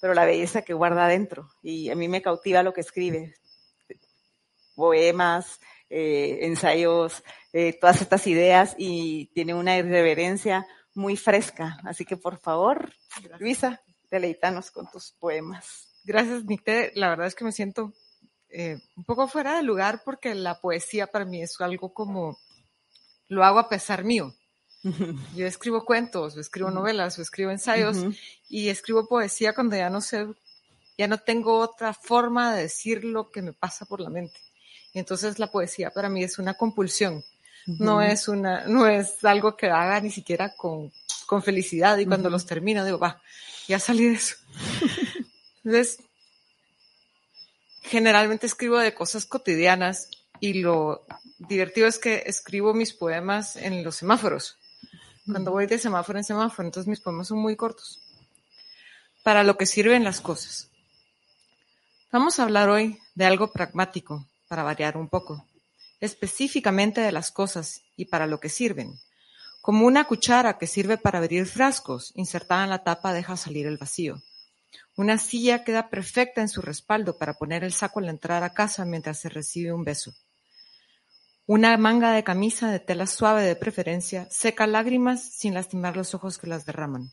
[0.00, 1.48] pero la belleza que guarda adentro.
[1.62, 3.34] Y a mí me cautiva lo que escribe.
[4.74, 7.22] Poemas, eh, ensayos,
[7.52, 11.78] eh, todas estas ideas y tiene una irreverencia muy fresca.
[11.84, 12.92] Así que por favor,
[13.38, 15.88] Luisa, deleítanos con tus poemas.
[16.04, 16.92] Gracias, Nicte.
[16.94, 17.92] La verdad es que me siento
[18.48, 22.38] eh, un poco fuera de lugar porque la poesía para mí es algo como,
[23.28, 24.34] lo hago a pesar mío.
[25.36, 27.98] Yo escribo cuentos, o escribo novelas, o escribo ensayos,
[28.48, 30.26] y escribo poesía cuando ya no sé,
[30.98, 34.38] ya no tengo otra forma de decir lo que me pasa por la mente.
[34.92, 37.24] Y entonces la poesía para mí es una compulsión.
[37.66, 40.92] No es una, no es algo que haga ni siquiera con,
[41.26, 41.98] con felicidad.
[41.98, 43.20] Y cuando los termino digo, va,
[43.68, 44.36] ya salí de eso.
[45.64, 45.98] entonces,
[47.82, 50.08] generalmente escribo de cosas cotidianas
[50.40, 51.04] y lo
[51.38, 54.58] divertido es que escribo mis poemas en los semáforos
[55.26, 58.00] cuando voy de semáforo en semáforo, entonces mis poemas son muy cortos.
[59.22, 60.68] Para lo que sirven las cosas.
[62.10, 65.46] Vamos a hablar hoy de algo pragmático, para variar un poco,
[66.02, 68.98] específicamente de las cosas y para lo que sirven.
[69.60, 73.78] Como una cuchara que sirve para abrir frascos, insertada en la tapa deja salir el
[73.78, 74.20] vacío.
[74.96, 78.84] Una silla queda perfecta en su respaldo para poner el saco al entrar a casa
[78.84, 80.12] mientras se recibe un beso.
[81.46, 86.36] Una manga de camisa de tela suave de preferencia seca lágrimas sin lastimar los ojos
[86.36, 87.12] que las derraman.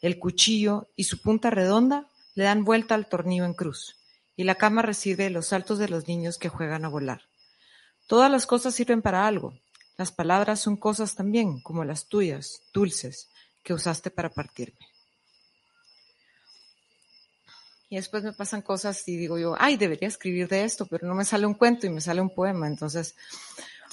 [0.00, 3.98] El cuchillo y su punta redonda le dan vuelta al tornillo en cruz,
[4.34, 7.20] y la cama recibe los saltos de los niños que juegan a volar.
[8.06, 9.54] Todas las cosas sirven para algo.
[9.96, 13.28] Las palabras son cosas también, como las tuyas, dulces,
[13.62, 14.86] que usaste para partirme.
[17.88, 21.14] Y después me pasan cosas y digo yo, ay, debería escribir de esto, pero no
[21.14, 22.66] me sale un cuento y me sale un poema.
[22.66, 23.14] Entonces,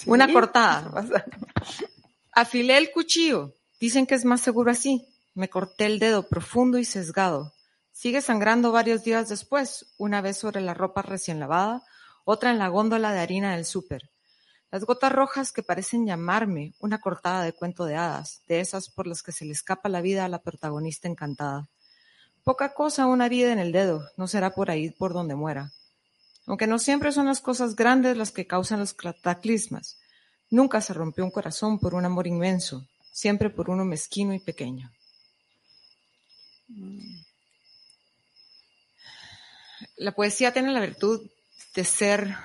[0.06, 0.90] una cortada.
[2.32, 3.54] Afilé el cuchillo.
[3.78, 5.06] Dicen que es más seguro así.
[5.34, 7.52] Me corté el dedo profundo y sesgado.
[7.92, 11.84] Sigue sangrando varios días después, una vez sobre la ropa recién lavada,
[12.24, 14.10] otra en la góndola de harina del súper.
[14.70, 19.06] Las gotas rojas que parecen llamarme una cortada de cuento de hadas, de esas por
[19.06, 21.68] las que se le escapa la vida a la protagonista encantada.
[22.42, 25.72] Poca cosa una herida en el dedo, no será por ahí por donde muera.
[26.46, 29.98] Aunque no siempre son las cosas grandes las que causan los cataclismas.
[30.50, 34.90] Nunca se rompió un corazón por un amor inmenso, siempre por uno mezquino y pequeño.
[39.96, 41.28] La poesía tiene la virtud
[41.74, 42.36] de ser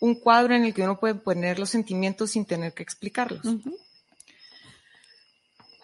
[0.00, 3.42] un cuadro en el que uno puede poner los sentimientos sin tener que explicarlos.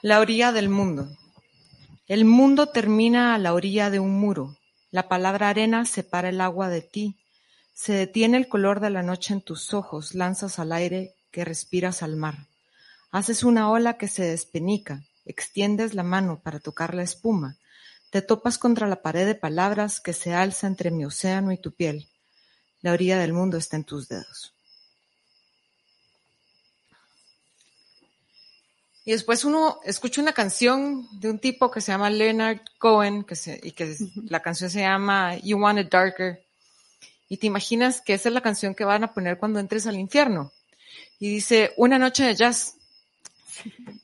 [0.02, 1.08] La orilla del mundo.
[2.06, 4.56] El mundo termina a la orilla de un muro.
[4.90, 7.16] La palabra arena separa el agua de ti.
[7.74, 12.02] Se detiene el color de la noche en tus ojos, lanzas al aire que respiras
[12.02, 12.48] al mar.
[13.10, 17.56] Haces una ola que se despenica, extiendes la mano para tocar la espuma,
[18.10, 21.72] te topas contra la pared de palabras que se alza entre mi océano y tu
[21.72, 22.08] piel.
[22.80, 24.54] La orilla del mundo está en tus dedos.
[29.08, 33.36] Y después uno escucha una canción de un tipo que se llama Leonard Cohen, que
[33.36, 36.44] se, y que la canción se llama You Want It Darker.
[37.26, 39.98] Y te imaginas que esa es la canción que van a poner cuando entres al
[39.98, 40.52] infierno.
[41.18, 42.74] Y dice, una noche de jazz.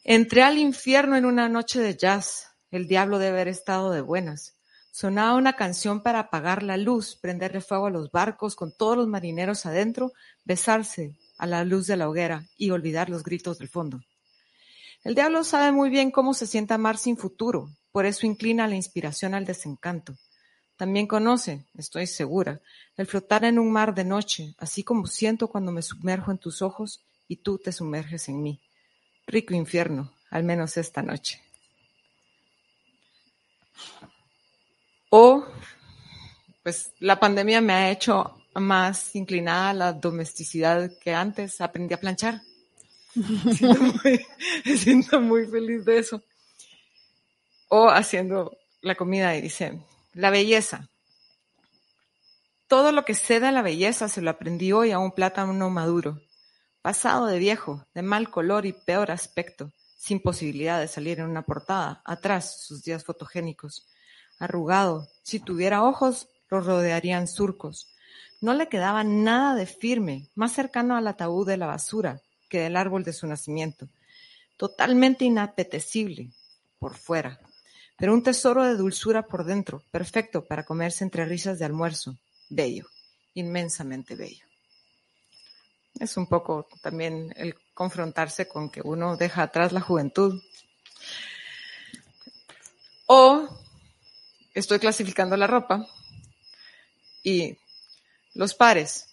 [0.05, 2.54] Entré al infierno en una noche de jazz.
[2.75, 4.57] El diablo debe haber estado de buenas.
[4.91, 9.07] Sonaba una canción para apagar la luz, prenderle fuego a los barcos con todos los
[9.07, 10.13] marineros adentro,
[10.45, 14.01] besarse a la luz de la hoguera y olvidar los gritos del fondo.
[15.05, 18.75] El diablo sabe muy bien cómo se siente amar sin futuro, por eso inclina la
[18.75, 20.17] inspiración al desencanto.
[20.77, 22.61] También conoce, estoy segura,
[22.97, 26.61] el flotar en un mar de noche, así como siento cuando me sumerjo en tus
[26.61, 28.61] ojos y tú te sumerges en mí.
[29.29, 31.41] Rico infierno, al menos esta noche.
[35.11, 35.47] O,
[36.63, 41.61] pues la pandemia me ha hecho más inclinada a la domesticidad que antes.
[41.61, 42.41] Aprendí a planchar.
[43.15, 44.27] Me siento, muy,
[44.65, 46.23] me siento muy feliz de eso.
[47.69, 49.81] O haciendo la comida y dice,
[50.13, 50.89] la belleza.
[52.67, 56.21] Todo lo que ceda la belleza se lo aprendí hoy a un plátano maduro,
[56.83, 59.71] pasado de viejo, de mal color y peor aspecto,
[60.05, 63.89] sin posibilidad de salir en una portada, atrás sus días fotogénicos.
[64.39, 67.89] Arrugado, si tuviera ojos, los rodearían surcos.
[68.43, 72.77] No le quedaba nada de firme, más cercano al ataúd de la basura, que del
[72.77, 73.89] árbol de su nacimiento.
[74.59, 76.29] Totalmente inapetecible
[76.79, 77.41] por fuera,
[77.97, 82.19] pero un tesoro de dulzura por dentro, perfecto para comerse entre risas de almuerzo.
[82.51, 82.89] Bello,
[83.33, 84.45] inmensamente bello.
[86.01, 90.43] Es un poco también el confrontarse con que uno deja atrás la juventud.
[93.07, 93.49] O
[94.55, 95.87] estoy clasificando la ropa
[97.23, 97.57] y
[98.35, 99.07] los pares.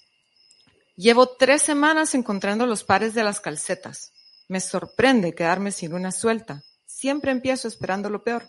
[0.96, 4.12] Llevo tres semanas encontrando los pares de las calcetas.
[4.48, 6.64] Me sorprende quedarme sin una suelta.
[6.86, 8.48] Siempre empiezo esperando lo peor.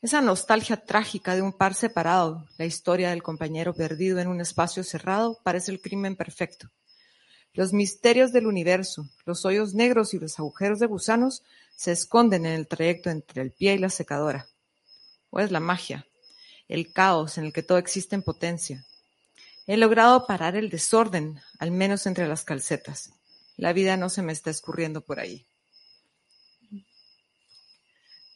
[0.00, 4.82] Esa nostalgia trágica de un par separado, la historia del compañero perdido en un espacio
[4.82, 6.68] cerrado, parece el crimen perfecto.
[7.54, 11.42] Los misterios del universo, los hoyos negros y los agujeros de gusanos
[11.76, 14.48] se esconden en el trayecto entre el pie y la secadora.
[15.30, 16.06] O es la magia,
[16.68, 18.86] el caos en el que todo existe en potencia,
[19.66, 23.12] He logrado parar el desorden, al menos entre las calcetas.
[23.56, 25.46] La vida no se me está escurriendo por ahí.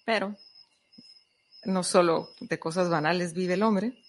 [0.04, 0.36] Pero
[1.64, 4.00] no solo de cosas banales vive el hombre.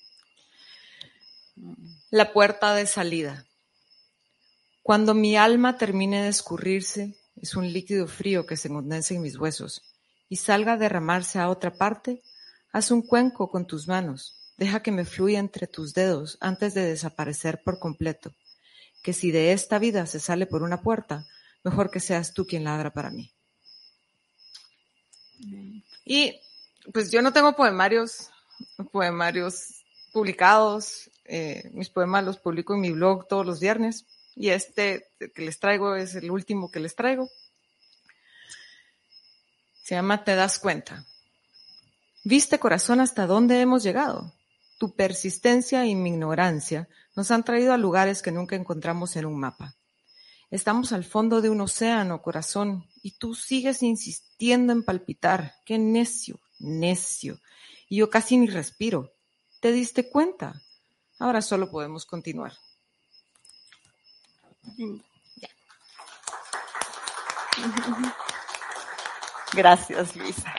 [2.12, 3.47] La puerta de salida.
[4.88, 9.38] Cuando mi alma termine de escurrirse, es un líquido frío que se condensa en mis
[9.38, 9.82] huesos
[10.30, 12.22] y salga a derramarse a otra parte,
[12.72, 16.86] haz un cuenco con tus manos Deja que me fluya entre tus dedos antes de
[16.86, 18.32] desaparecer por completo,
[19.04, 21.28] que si de esta vida se sale por una puerta,
[21.66, 23.30] mejor que seas tú quien la abra para mí.
[26.06, 26.40] Y
[26.94, 28.30] pues yo no tengo poemarios,
[28.94, 29.84] poemarios
[30.14, 34.06] publicados, eh, mis poemas los publico en mi blog todos los viernes
[34.38, 37.30] y este que les traigo es el último que les traigo.
[39.84, 41.06] Se llama Te das cuenta.
[42.24, 44.34] ¿Viste corazón hasta dónde hemos llegado?
[44.78, 49.40] Tu persistencia y mi ignorancia nos han traído a lugares que nunca encontramos en un
[49.40, 49.76] mapa.
[50.52, 55.56] Estamos al fondo de un océano, corazón, y tú sigues insistiendo en palpitar.
[55.66, 57.40] Qué necio, necio.
[57.90, 59.14] Y yo casi ni respiro.
[59.62, 60.62] ¿Te diste cuenta?
[61.18, 62.54] Ahora solo podemos continuar.
[69.54, 70.54] Gracias, Luisa.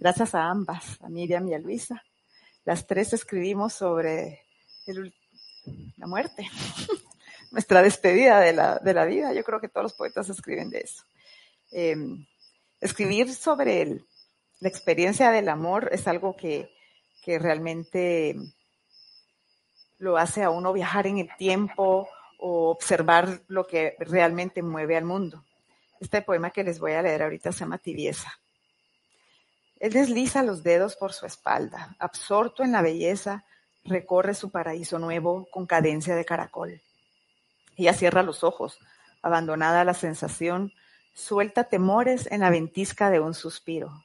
[0.00, 2.02] Gracias a ambas, a Miriam y a Luisa
[2.68, 4.42] las tres escribimos sobre
[5.96, 6.46] la muerte,
[7.50, 9.32] nuestra despedida de la, de la, vida.
[9.32, 11.02] Yo creo que todos los poetas escriben de eso.
[11.70, 12.26] Em,
[12.78, 14.06] escribir sobre el,
[14.60, 16.70] la experiencia del amor es algo que,
[17.22, 18.36] que realmente
[19.96, 22.06] lo hace a uno viajar en el tiempo
[22.38, 25.44] o observar lo que realmente mueve al mundo.
[26.00, 28.38] Este poema que les voy a leer ahorita se llama Tibieza.
[29.80, 33.44] Él desliza los dedos por su espalda, absorto en la belleza,
[33.84, 36.80] recorre su paraíso nuevo con cadencia de caracol.
[37.76, 38.78] Ella cierra los ojos,
[39.22, 40.72] abandonada la sensación,
[41.14, 44.04] suelta temores en la ventisca de un suspiro.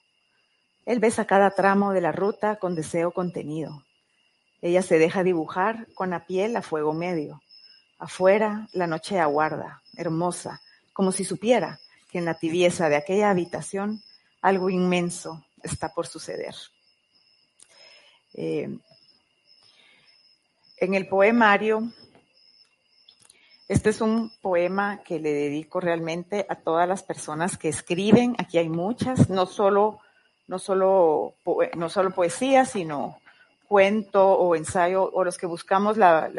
[0.86, 3.84] Él besa cada tramo de la ruta con deseo contenido.
[4.62, 7.43] Ella se deja dibujar con la piel a fuego medio.
[8.04, 10.60] Afuera la noche aguarda, hermosa,
[10.92, 11.80] como si supiera
[12.12, 14.04] que en la tibieza de aquella habitación
[14.42, 16.54] algo inmenso está por suceder.
[18.34, 18.78] Eh,
[20.80, 21.94] en el poemario,
[23.70, 28.36] este es un poema que le dedico realmente a todas las personas que escriben.
[28.38, 30.02] Aquí hay muchas, no solo,
[30.48, 31.36] no solo,
[31.78, 33.22] no solo poesía, sino
[33.70, 36.30] cuento o ensayo, o los que buscamos la,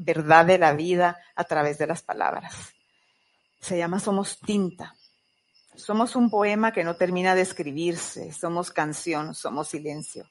[0.00, 2.54] verdad de la vida a través de las palabras.
[3.60, 4.96] Se llama Somos Tinta.
[5.74, 10.26] Somos un poema que no termina de escribirse, somos canción, somos silencio.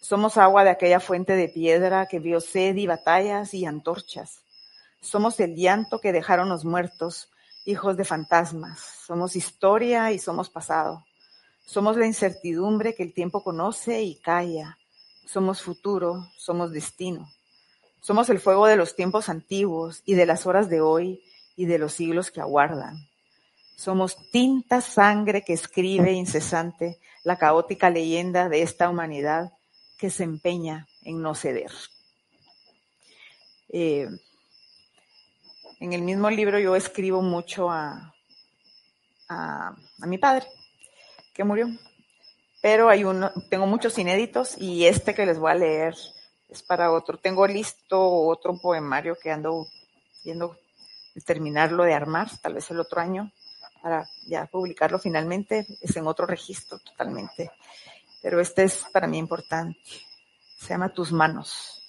[0.00, 4.42] Somos agua de aquella fuente de piedra que vio sed y batallas y antorchas.
[5.00, 7.30] Somos el llanto que dejaron los muertos,
[7.64, 8.80] hijos de fantasmas.
[9.06, 11.04] Somos historia y somos pasado.
[11.66, 14.78] Somos la incertidumbre que el tiempo conoce y calla.
[15.26, 17.28] Somos futuro, somos destino.
[18.04, 21.22] Somos el fuego de los tiempos antiguos y de las horas de hoy
[21.56, 23.08] y de los siglos que aguardan.
[23.76, 29.54] Somos tinta sangre que escribe incesante la caótica leyenda de esta humanidad
[29.96, 31.70] que se empeña en no ceder.
[33.70, 34.10] Eh,
[35.80, 38.14] en el mismo libro yo escribo mucho a,
[39.30, 40.46] a, mi padre,
[41.32, 41.68] que murió.
[42.60, 45.94] Pero hay uno, tengo muchos inéditos y este que les voy a leer
[46.54, 47.18] es para otro.
[47.18, 49.66] Tengo listo otro poemario que ando
[50.24, 50.56] viendo
[51.24, 53.30] terminarlo de armar, tal vez el otro año,
[53.82, 55.66] para ya publicarlo finalmente.
[55.80, 57.50] Es en otro registro totalmente.
[58.22, 59.78] Pero este es para mí importante.
[60.58, 61.82] Se llama Tus manos.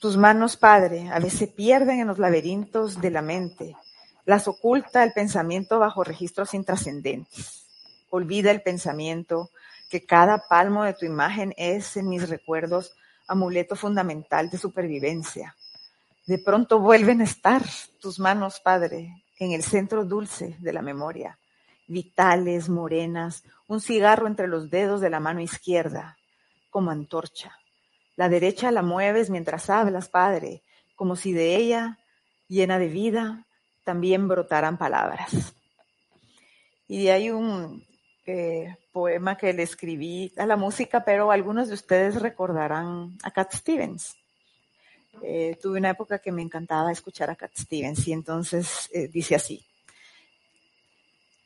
[0.00, 3.76] Tus manos, Padre, a veces pierden en los laberintos de la mente.
[4.24, 7.66] Las oculta el pensamiento bajo registros intrascendentes.
[8.10, 9.50] Olvida el pensamiento
[9.88, 12.94] que cada palmo de tu imagen es en mis recuerdos
[13.28, 15.54] amuleto fundamental de supervivencia.
[16.26, 17.62] De pronto vuelven a estar
[18.00, 21.38] tus manos, Padre, en el centro dulce de la memoria,
[21.86, 26.18] vitales, morenas, un cigarro entre los dedos de la mano izquierda,
[26.70, 27.56] como antorcha.
[28.16, 30.62] La derecha la mueves mientras hablas, Padre,
[30.96, 31.98] como si de ella,
[32.48, 33.46] llena de vida,
[33.84, 35.54] también brotaran palabras.
[36.88, 37.86] Y hay un
[38.28, 43.54] eh, poema que le escribí a la música, pero algunos de ustedes recordarán a Cat
[43.54, 44.16] Stevens.
[45.22, 49.34] Eh, tuve una época que me encantaba escuchar a Cat Stevens y entonces eh, dice
[49.34, 49.64] así.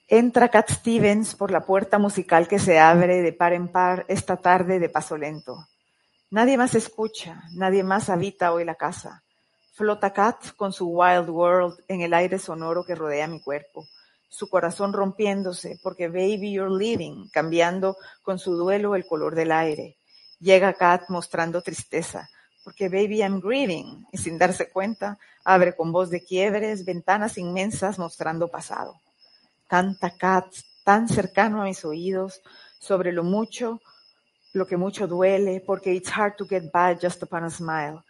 [0.08, 4.36] Entra Cat Stevens por la puerta musical que se abre de par en par esta
[4.36, 5.68] tarde de paso lento.
[6.30, 9.22] Nadie más escucha, nadie más habita hoy la casa.
[9.74, 13.86] Flota Cat con su Wild World en el aire sonoro que rodea mi cuerpo,
[14.32, 19.98] su corazón rompiéndose porque Baby You're Leaving, cambiando con su duelo el color del aire.
[20.40, 22.30] Llega Cat mostrando tristeza,
[22.64, 27.98] porque Baby I'm Grieving, y sin darse cuenta, abre con voz de quiebres ventanas inmensas
[27.98, 29.02] mostrando pasado.
[29.68, 30.46] Canta Cat
[30.82, 32.40] tan cercano a mis oídos
[32.80, 33.82] sobre lo mucho
[34.54, 38.02] lo que mucho duele, porque it's hard to get by just upon a smile.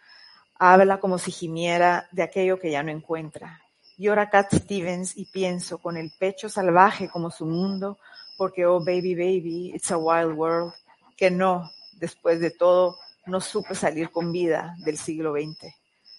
[0.57, 3.62] Habla como si gimiera de aquello que ya no encuentra.
[3.97, 7.97] Llora Cat Stevens y pienso con el pecho salvaje como su mundo,
[8.37, 10.73] porque oh baby baby, it's a wild world,
[11.15, 15.73] que no, después de todo, no supe salir con vida del siglo XX.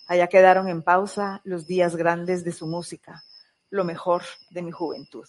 [0.07, 3.25] Allá quedaron en pausa los días grandes de su música,
[3.70, 5.27] lo mejor de mi juventud.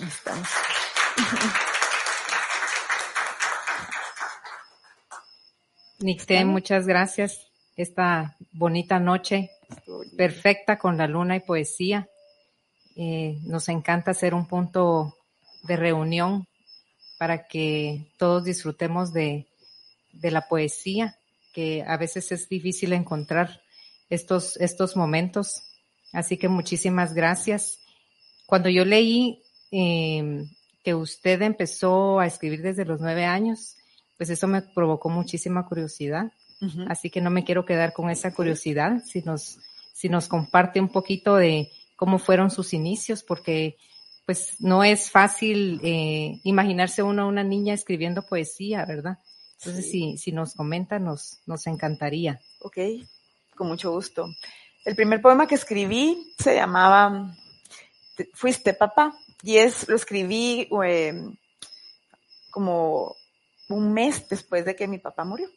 [0.00, 0.48] Estamos.
[6.00, 7.50] Nixte, muchas gracias.
[7.76, 9.50] Esta bonita noche,
[10.16, 12.08] perfecta con la luna y poesía.
[12.96, 15.16] Eh, nos encanta ser un punto
[15.64, 16.46] de reunión
[17.18, 19.46] para que todos disfrutemos de,
[20.12, 21.16] de la poesía,
[21.52, 23.62] que a veces es difícil encontrar
[24.10, 25.62] estos, estos momentos.
[26.12, 27.78] Así que muchísimas gracias.
[28.46, 29.42] Cuando yo leí
[29.72, 30.46] eh,
[30.82, 33.76] que usted empezó a escribir desde los nueve años,
[34.16, 36.30] pues eso me provocó muchísima curiosidad.
[36.88, 39.58] Así que no me quiero quedar con esa curiosidad, si nos,
[39.92, 43.76] si nos comparte un poquito de cómo fueron sus inicios, porque
[44.26, 49.18] pues no es fácil eh, imaginarse uno una niña escribiendo poesía, ¿verdad?
[49.58, 52.40] Entonces, si, si nos comenta, nos, nos encantaría.
[52.60, 52.78] Ok,
[53.54, 54.28] con mucho gusto.
[54.84, 57.34] El primer poema que escribí se llamaba
[58.34, 61.14] Fuiste papá y es, lo escribí eh,
[62.50, 63.16] como
[63.68, 65.48] un mes después de que mi papá murió.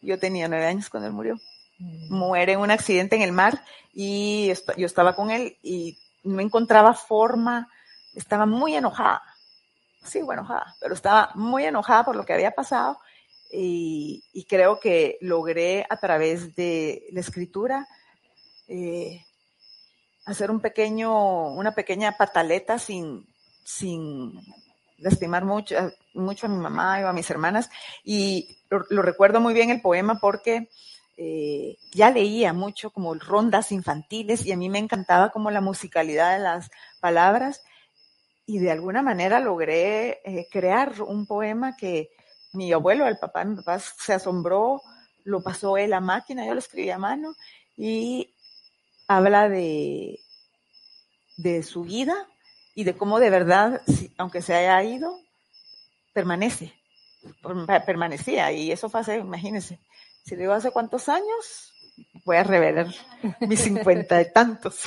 [0.00, 1.36] Yo tenía nueve años cuando él murió.
[1.78, 2.14] Mm.
[2.14, 6.94] Muere en un accidente en el mar y yo estaba con él y no encontraba
[6.94, 7.68] forma,
[8.14, 9.22] estaba muy enojada.
[10.04, 12.98] Sí, bueno, enojada, pero estaba muy enojada por lo que había pasado
[13.50, 17.86] y, creo que logré a través de la escritura
[18.66, 19.24] eh,
[20.26, 23.26] hacer un pequeño, una pequeña pataleta sin,
[23.64, 24.32] sin
[24.98, 25.76] lastimar mucho,
[26.14, 27.70] mucho a mi mamá o a mis hermanas.
[28.04, 30.68] Y lo, recuerdo muy bien el poema porque
[31.16, 36.36] eh, ya leía mucho como rondas infantiles y a mí me encantaba como la musicalidad
[36.36, 36.70] de las
[37.00, 37.62] palabras
[38.46, 42.10] y de alguna manera logré eh, crear un poema que
[42.52, 44.80] mi abuelo, el papá mi papá se asombró,
[45.24, 47.34] lo pasó él a máquina, yo lo escribí a mano
[47.76, 48.34] y
[49.06, 50.20] habla de,
[51.36, 52.26] de su vida
[52.78, 53.82] y de cómo de verdad,
[54.18, 55.18] aunque se haya ido,
[56.12, 56.72] permanece,
[57.84, 59.80] permanecía y eso fue hace, imagínense,
[60.24, 61.74] si digo hace cuántos años,
[62.24, 62.86] voy a revelar
[63.40, 64.84] mis cincuenta y tantos.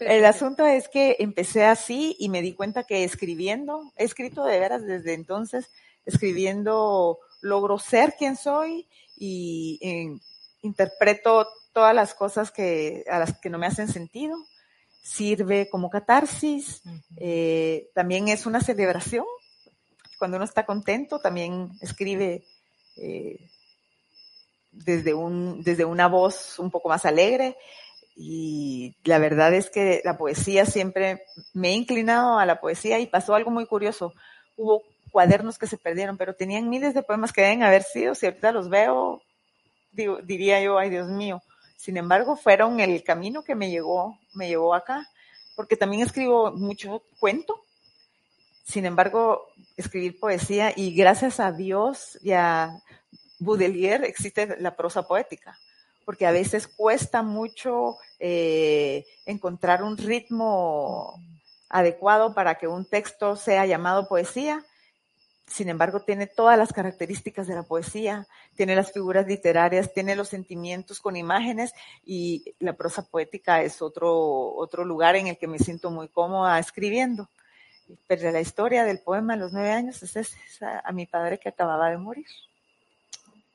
[0.00, 4.60] El asunto es que empecé así y me di cuenta que escribiendo, he escrito de
[4.60, 5.70] veras desde entonces,
[6.04, 8.86] escribiendo logro ser quien soy
[9.16, 10.20] y eh,
[10.60, 14.36] interpreto todas las cosas que, a las que no me hacen sentido.
[15.02, 16.82] Sirve como catarsis,
[17.16, 19.24] eh, también es una celebración.
[20.18, 22.44] Cuando uno está contento, también escribe
[22.96, 23.50] eh,
[24.70, 27.56] desde, un, desde una voz un poco más alegre
[28.22, 31.24] y la verdad es que la poesía siempre
[31.54, 34.12] me he inclinado a la poesía y pasó algo muy curioso.
[34.56, 38.26] Hubo cuadernos que se perdieron, pero tenían miles de poemas que deben haber sido, si
[38.26, 39.22] ahorita los veo,
[39.92, 41.42] diría yo, ay Dios mío.
[41.80, 45.08] Sin embargo, fueron el camino que me llegó, me llevó acá,
[45.56, 47.64] porque también escribo mucho cuento.
[48.64, 49.46] Sin embargo,
[49.78, 52.82] escribir poesía y gracias a Dios y a
[53.38, 55.56] Baudelaire existe la prosa poética,
[56.04, 61.14] porque a veces cuesta mucho eh, encontrar un ritmo
[61.70, 64.66] adecuado para que un texto sea llamado poesía.
[65.50, 70.28] Sin embargo, tiene todas las características de la poesía, tiene las figuras literarias, tiene los
[70.28, 71.74] sentimientos con imágenes
[72.04, 76.58] y la prosa poética es otro, otro lugar en el que me siento muy cómoda
[76.58, 77.28] escribiendo.
[78.06, 81.90] Pero la historia del poema de los nueve años es a mi padre que acababa
[81.90, 82.26] de morir.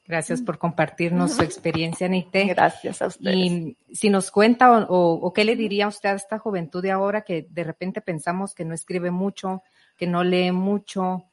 [0.07, 2.45] Gracias por compartirnos su experiencia, Nite.
[2.45, 3.35] Gracias a ustedes.
[3.35, 7.47] Y si nos cuenta o, qué le diría usted a esta juventud de ahora que
[7.49, 9.63] de repente pensamos que no escribe mucho,
[9.97, 11.25] que no lee mucho.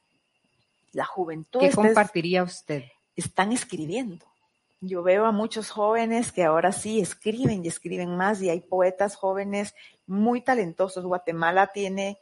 [0.93, 1.59] La juventud.
[1.59, 2.83] ¿Qué compartiría usted?
[3.15, 4.25] Están escribiendo.
[4.79, 9.15] Yo veo a muchos jóvenes que ahora sí escriben y escriben más y hay poetas
[9.15, 9.75] jóvenes
[10.07, 11.05] muy talentosos.
[11.05, 12.19] Guatemala tiene,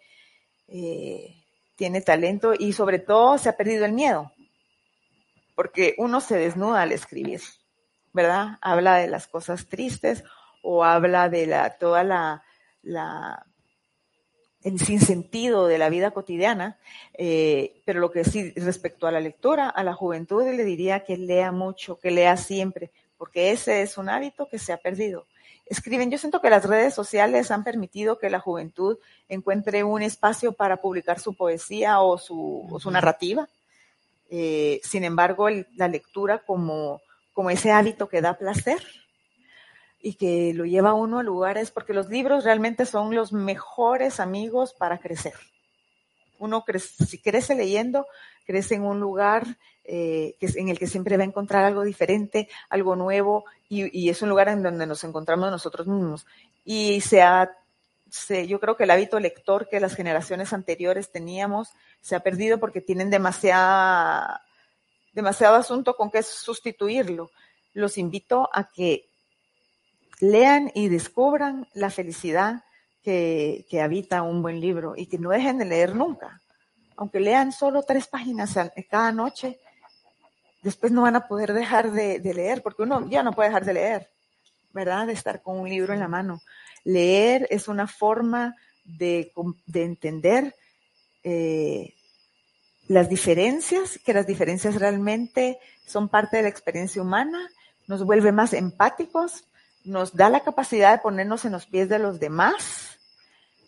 [0.68, 1.36] eh,
[1.76, 4.32] tiene talento y sobre todo se ha perdido el miedo
[5.62, 7.40] porque uno se desnuda al escribir,
[8.14, 8.58] ¿verdad?
[8.62, 10.24] Habla de las cosas tristes
[10.64, 12.44] o habla de la, toda la,
[12.82, 13.46] la
[14.64, 16.78] el sinsentido de la vida cotidiana,
[17.14, 21.18] eh, pero lo que sí respecto a la lectura, a la juventud le diría que
[21.18, 25.26] lea mucho, que lea siempre, porque ese es un hábito que se ha perdido.
[25.66, 28.98] Escriben, yo siento que las redes sociales han permitido que la juventud
[29.30, 33.48] encuentre un espacio para publicar su poesía o su, o su narrativa,
[34.30, 37.02] eh, sin embargo, la lectura como,
[37.34, 38.82] como ese hábito que da placer
[40.02, 44.20] y que lo lleva a uno a lugares, porque los libros realmente son los mejores
[44.20, 45.34] amigos para crecer.
[46.40, 48.08] Uno crece, si crece leyendo,
[48.46, 49.46] crece en un lugar
[49.84, 54.10] eh, que, en el que siempre va a encontrar algo diferente, algo nuevo, y, y,
[54.10, 56.26] es un lugar en donde nos encontramos nosotros mismos.
[56.66, 57.52] Y se ha
[58.48, 61.70] yo creo que el hábito lector que las generaciones anteriores teníamos
[62.02, 64.44] se ha perdido porque tienen demasiada,
[65.14, 67.32] demasiado asunto con que sustituirlo.
[67.74, 69.08] Los invito a que
[70.22, 72.64] lean y descubran la felicidad
[73.04, 76.42] que, habita un buen libro y que no dejen de leer nunca.
[76.96, 78.58] Aunque lean solo tres páginas
[78.90, 79.60] cada noche,
[80.62, 83.66] después no van a poder dejar de, de leer, porque uno ya no puede dejar
[83.66, 84.10] de leer,
[84.72, 85.08] ¿verdad?
[85.08, 86.42] De estar con un libro en la mano.
[86.84, 88.56] Leer es una forma
[88.86, 89.32] de,
[89.74, 90.56] entender
[91.24, 91.94] eh,
[92.88, 97.50] las diferencias, que las diferencias realmente son parte de la experiencia humana,
[97.88, 99.46] nos vuelve más empáticos,
[99.84, 103.00] nos da la capacidad de ponernos en los pies de los demás,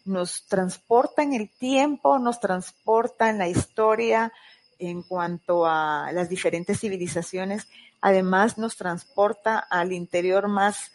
[0.05, 4.33] nos transporta en el tiempo, nos transporta en la historia
[4.79, 7.67] en cuanto a las diferentes civilizaciones,
[8.01, 10.91] además nos transporta al interior más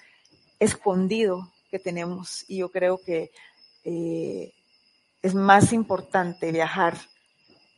[0.58, 3.30] escondido que tenemos y yo creo que
[3.84, 4.52] eh,
[5.22, 6.96] es más importante viajar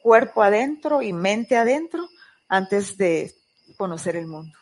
[0.03, 2.09] cuerpo adentro y mente adentro
[2.49, 3.35] antes de
[3.77, 4.59] conocer el mundo.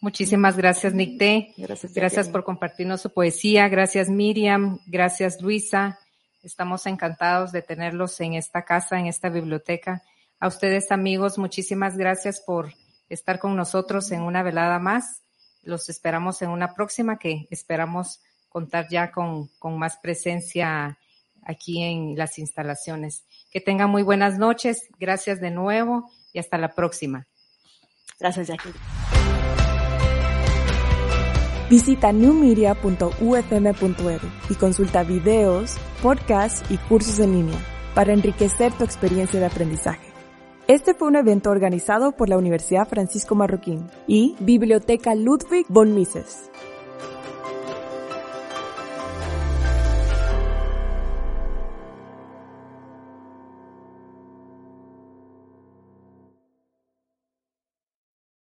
[0.00, 1.52] Muchísimas gracias, Nicté.
[1.58, 3.68] Gracias, gracias por compartirnos su poesía.
[3.68, 4.78] Gracias, Miriam.
[4.86, 5.98] Gracias, Luisa.
[6.42, 10.02] Estamos encantados de tenerlos en esta casa, en esta biblioteca.
[10.38, 12.72] A ustedes, amigos, muchísimas gracias por
[13.10, 15.22] estar con nosotros en una velada más.
[15.62, 20.98] Los esperamos en una próxima que esperamos contar ya con, con más presencia
[21.42, 23.26] aquí en las instalaciones.
[23.50, 24.88] Que tengan muy buenas noches.
[24.98, 27.26] Gracias de nuevo y hasta la próxima.
[28.18, 28.72] Gracias, Jackie.
[31.70, 37.58] Visita newmedia.ufm.edu y consulta videos, podcasts y cursos en línea
[37.94, 40.08] para enriquecer tu experiencia de aprendizaje.
[40.66, 46.50] Este fue un evento organizado por la Universidad Francisco Marroquín y Biblioteca Ludwig von Mises.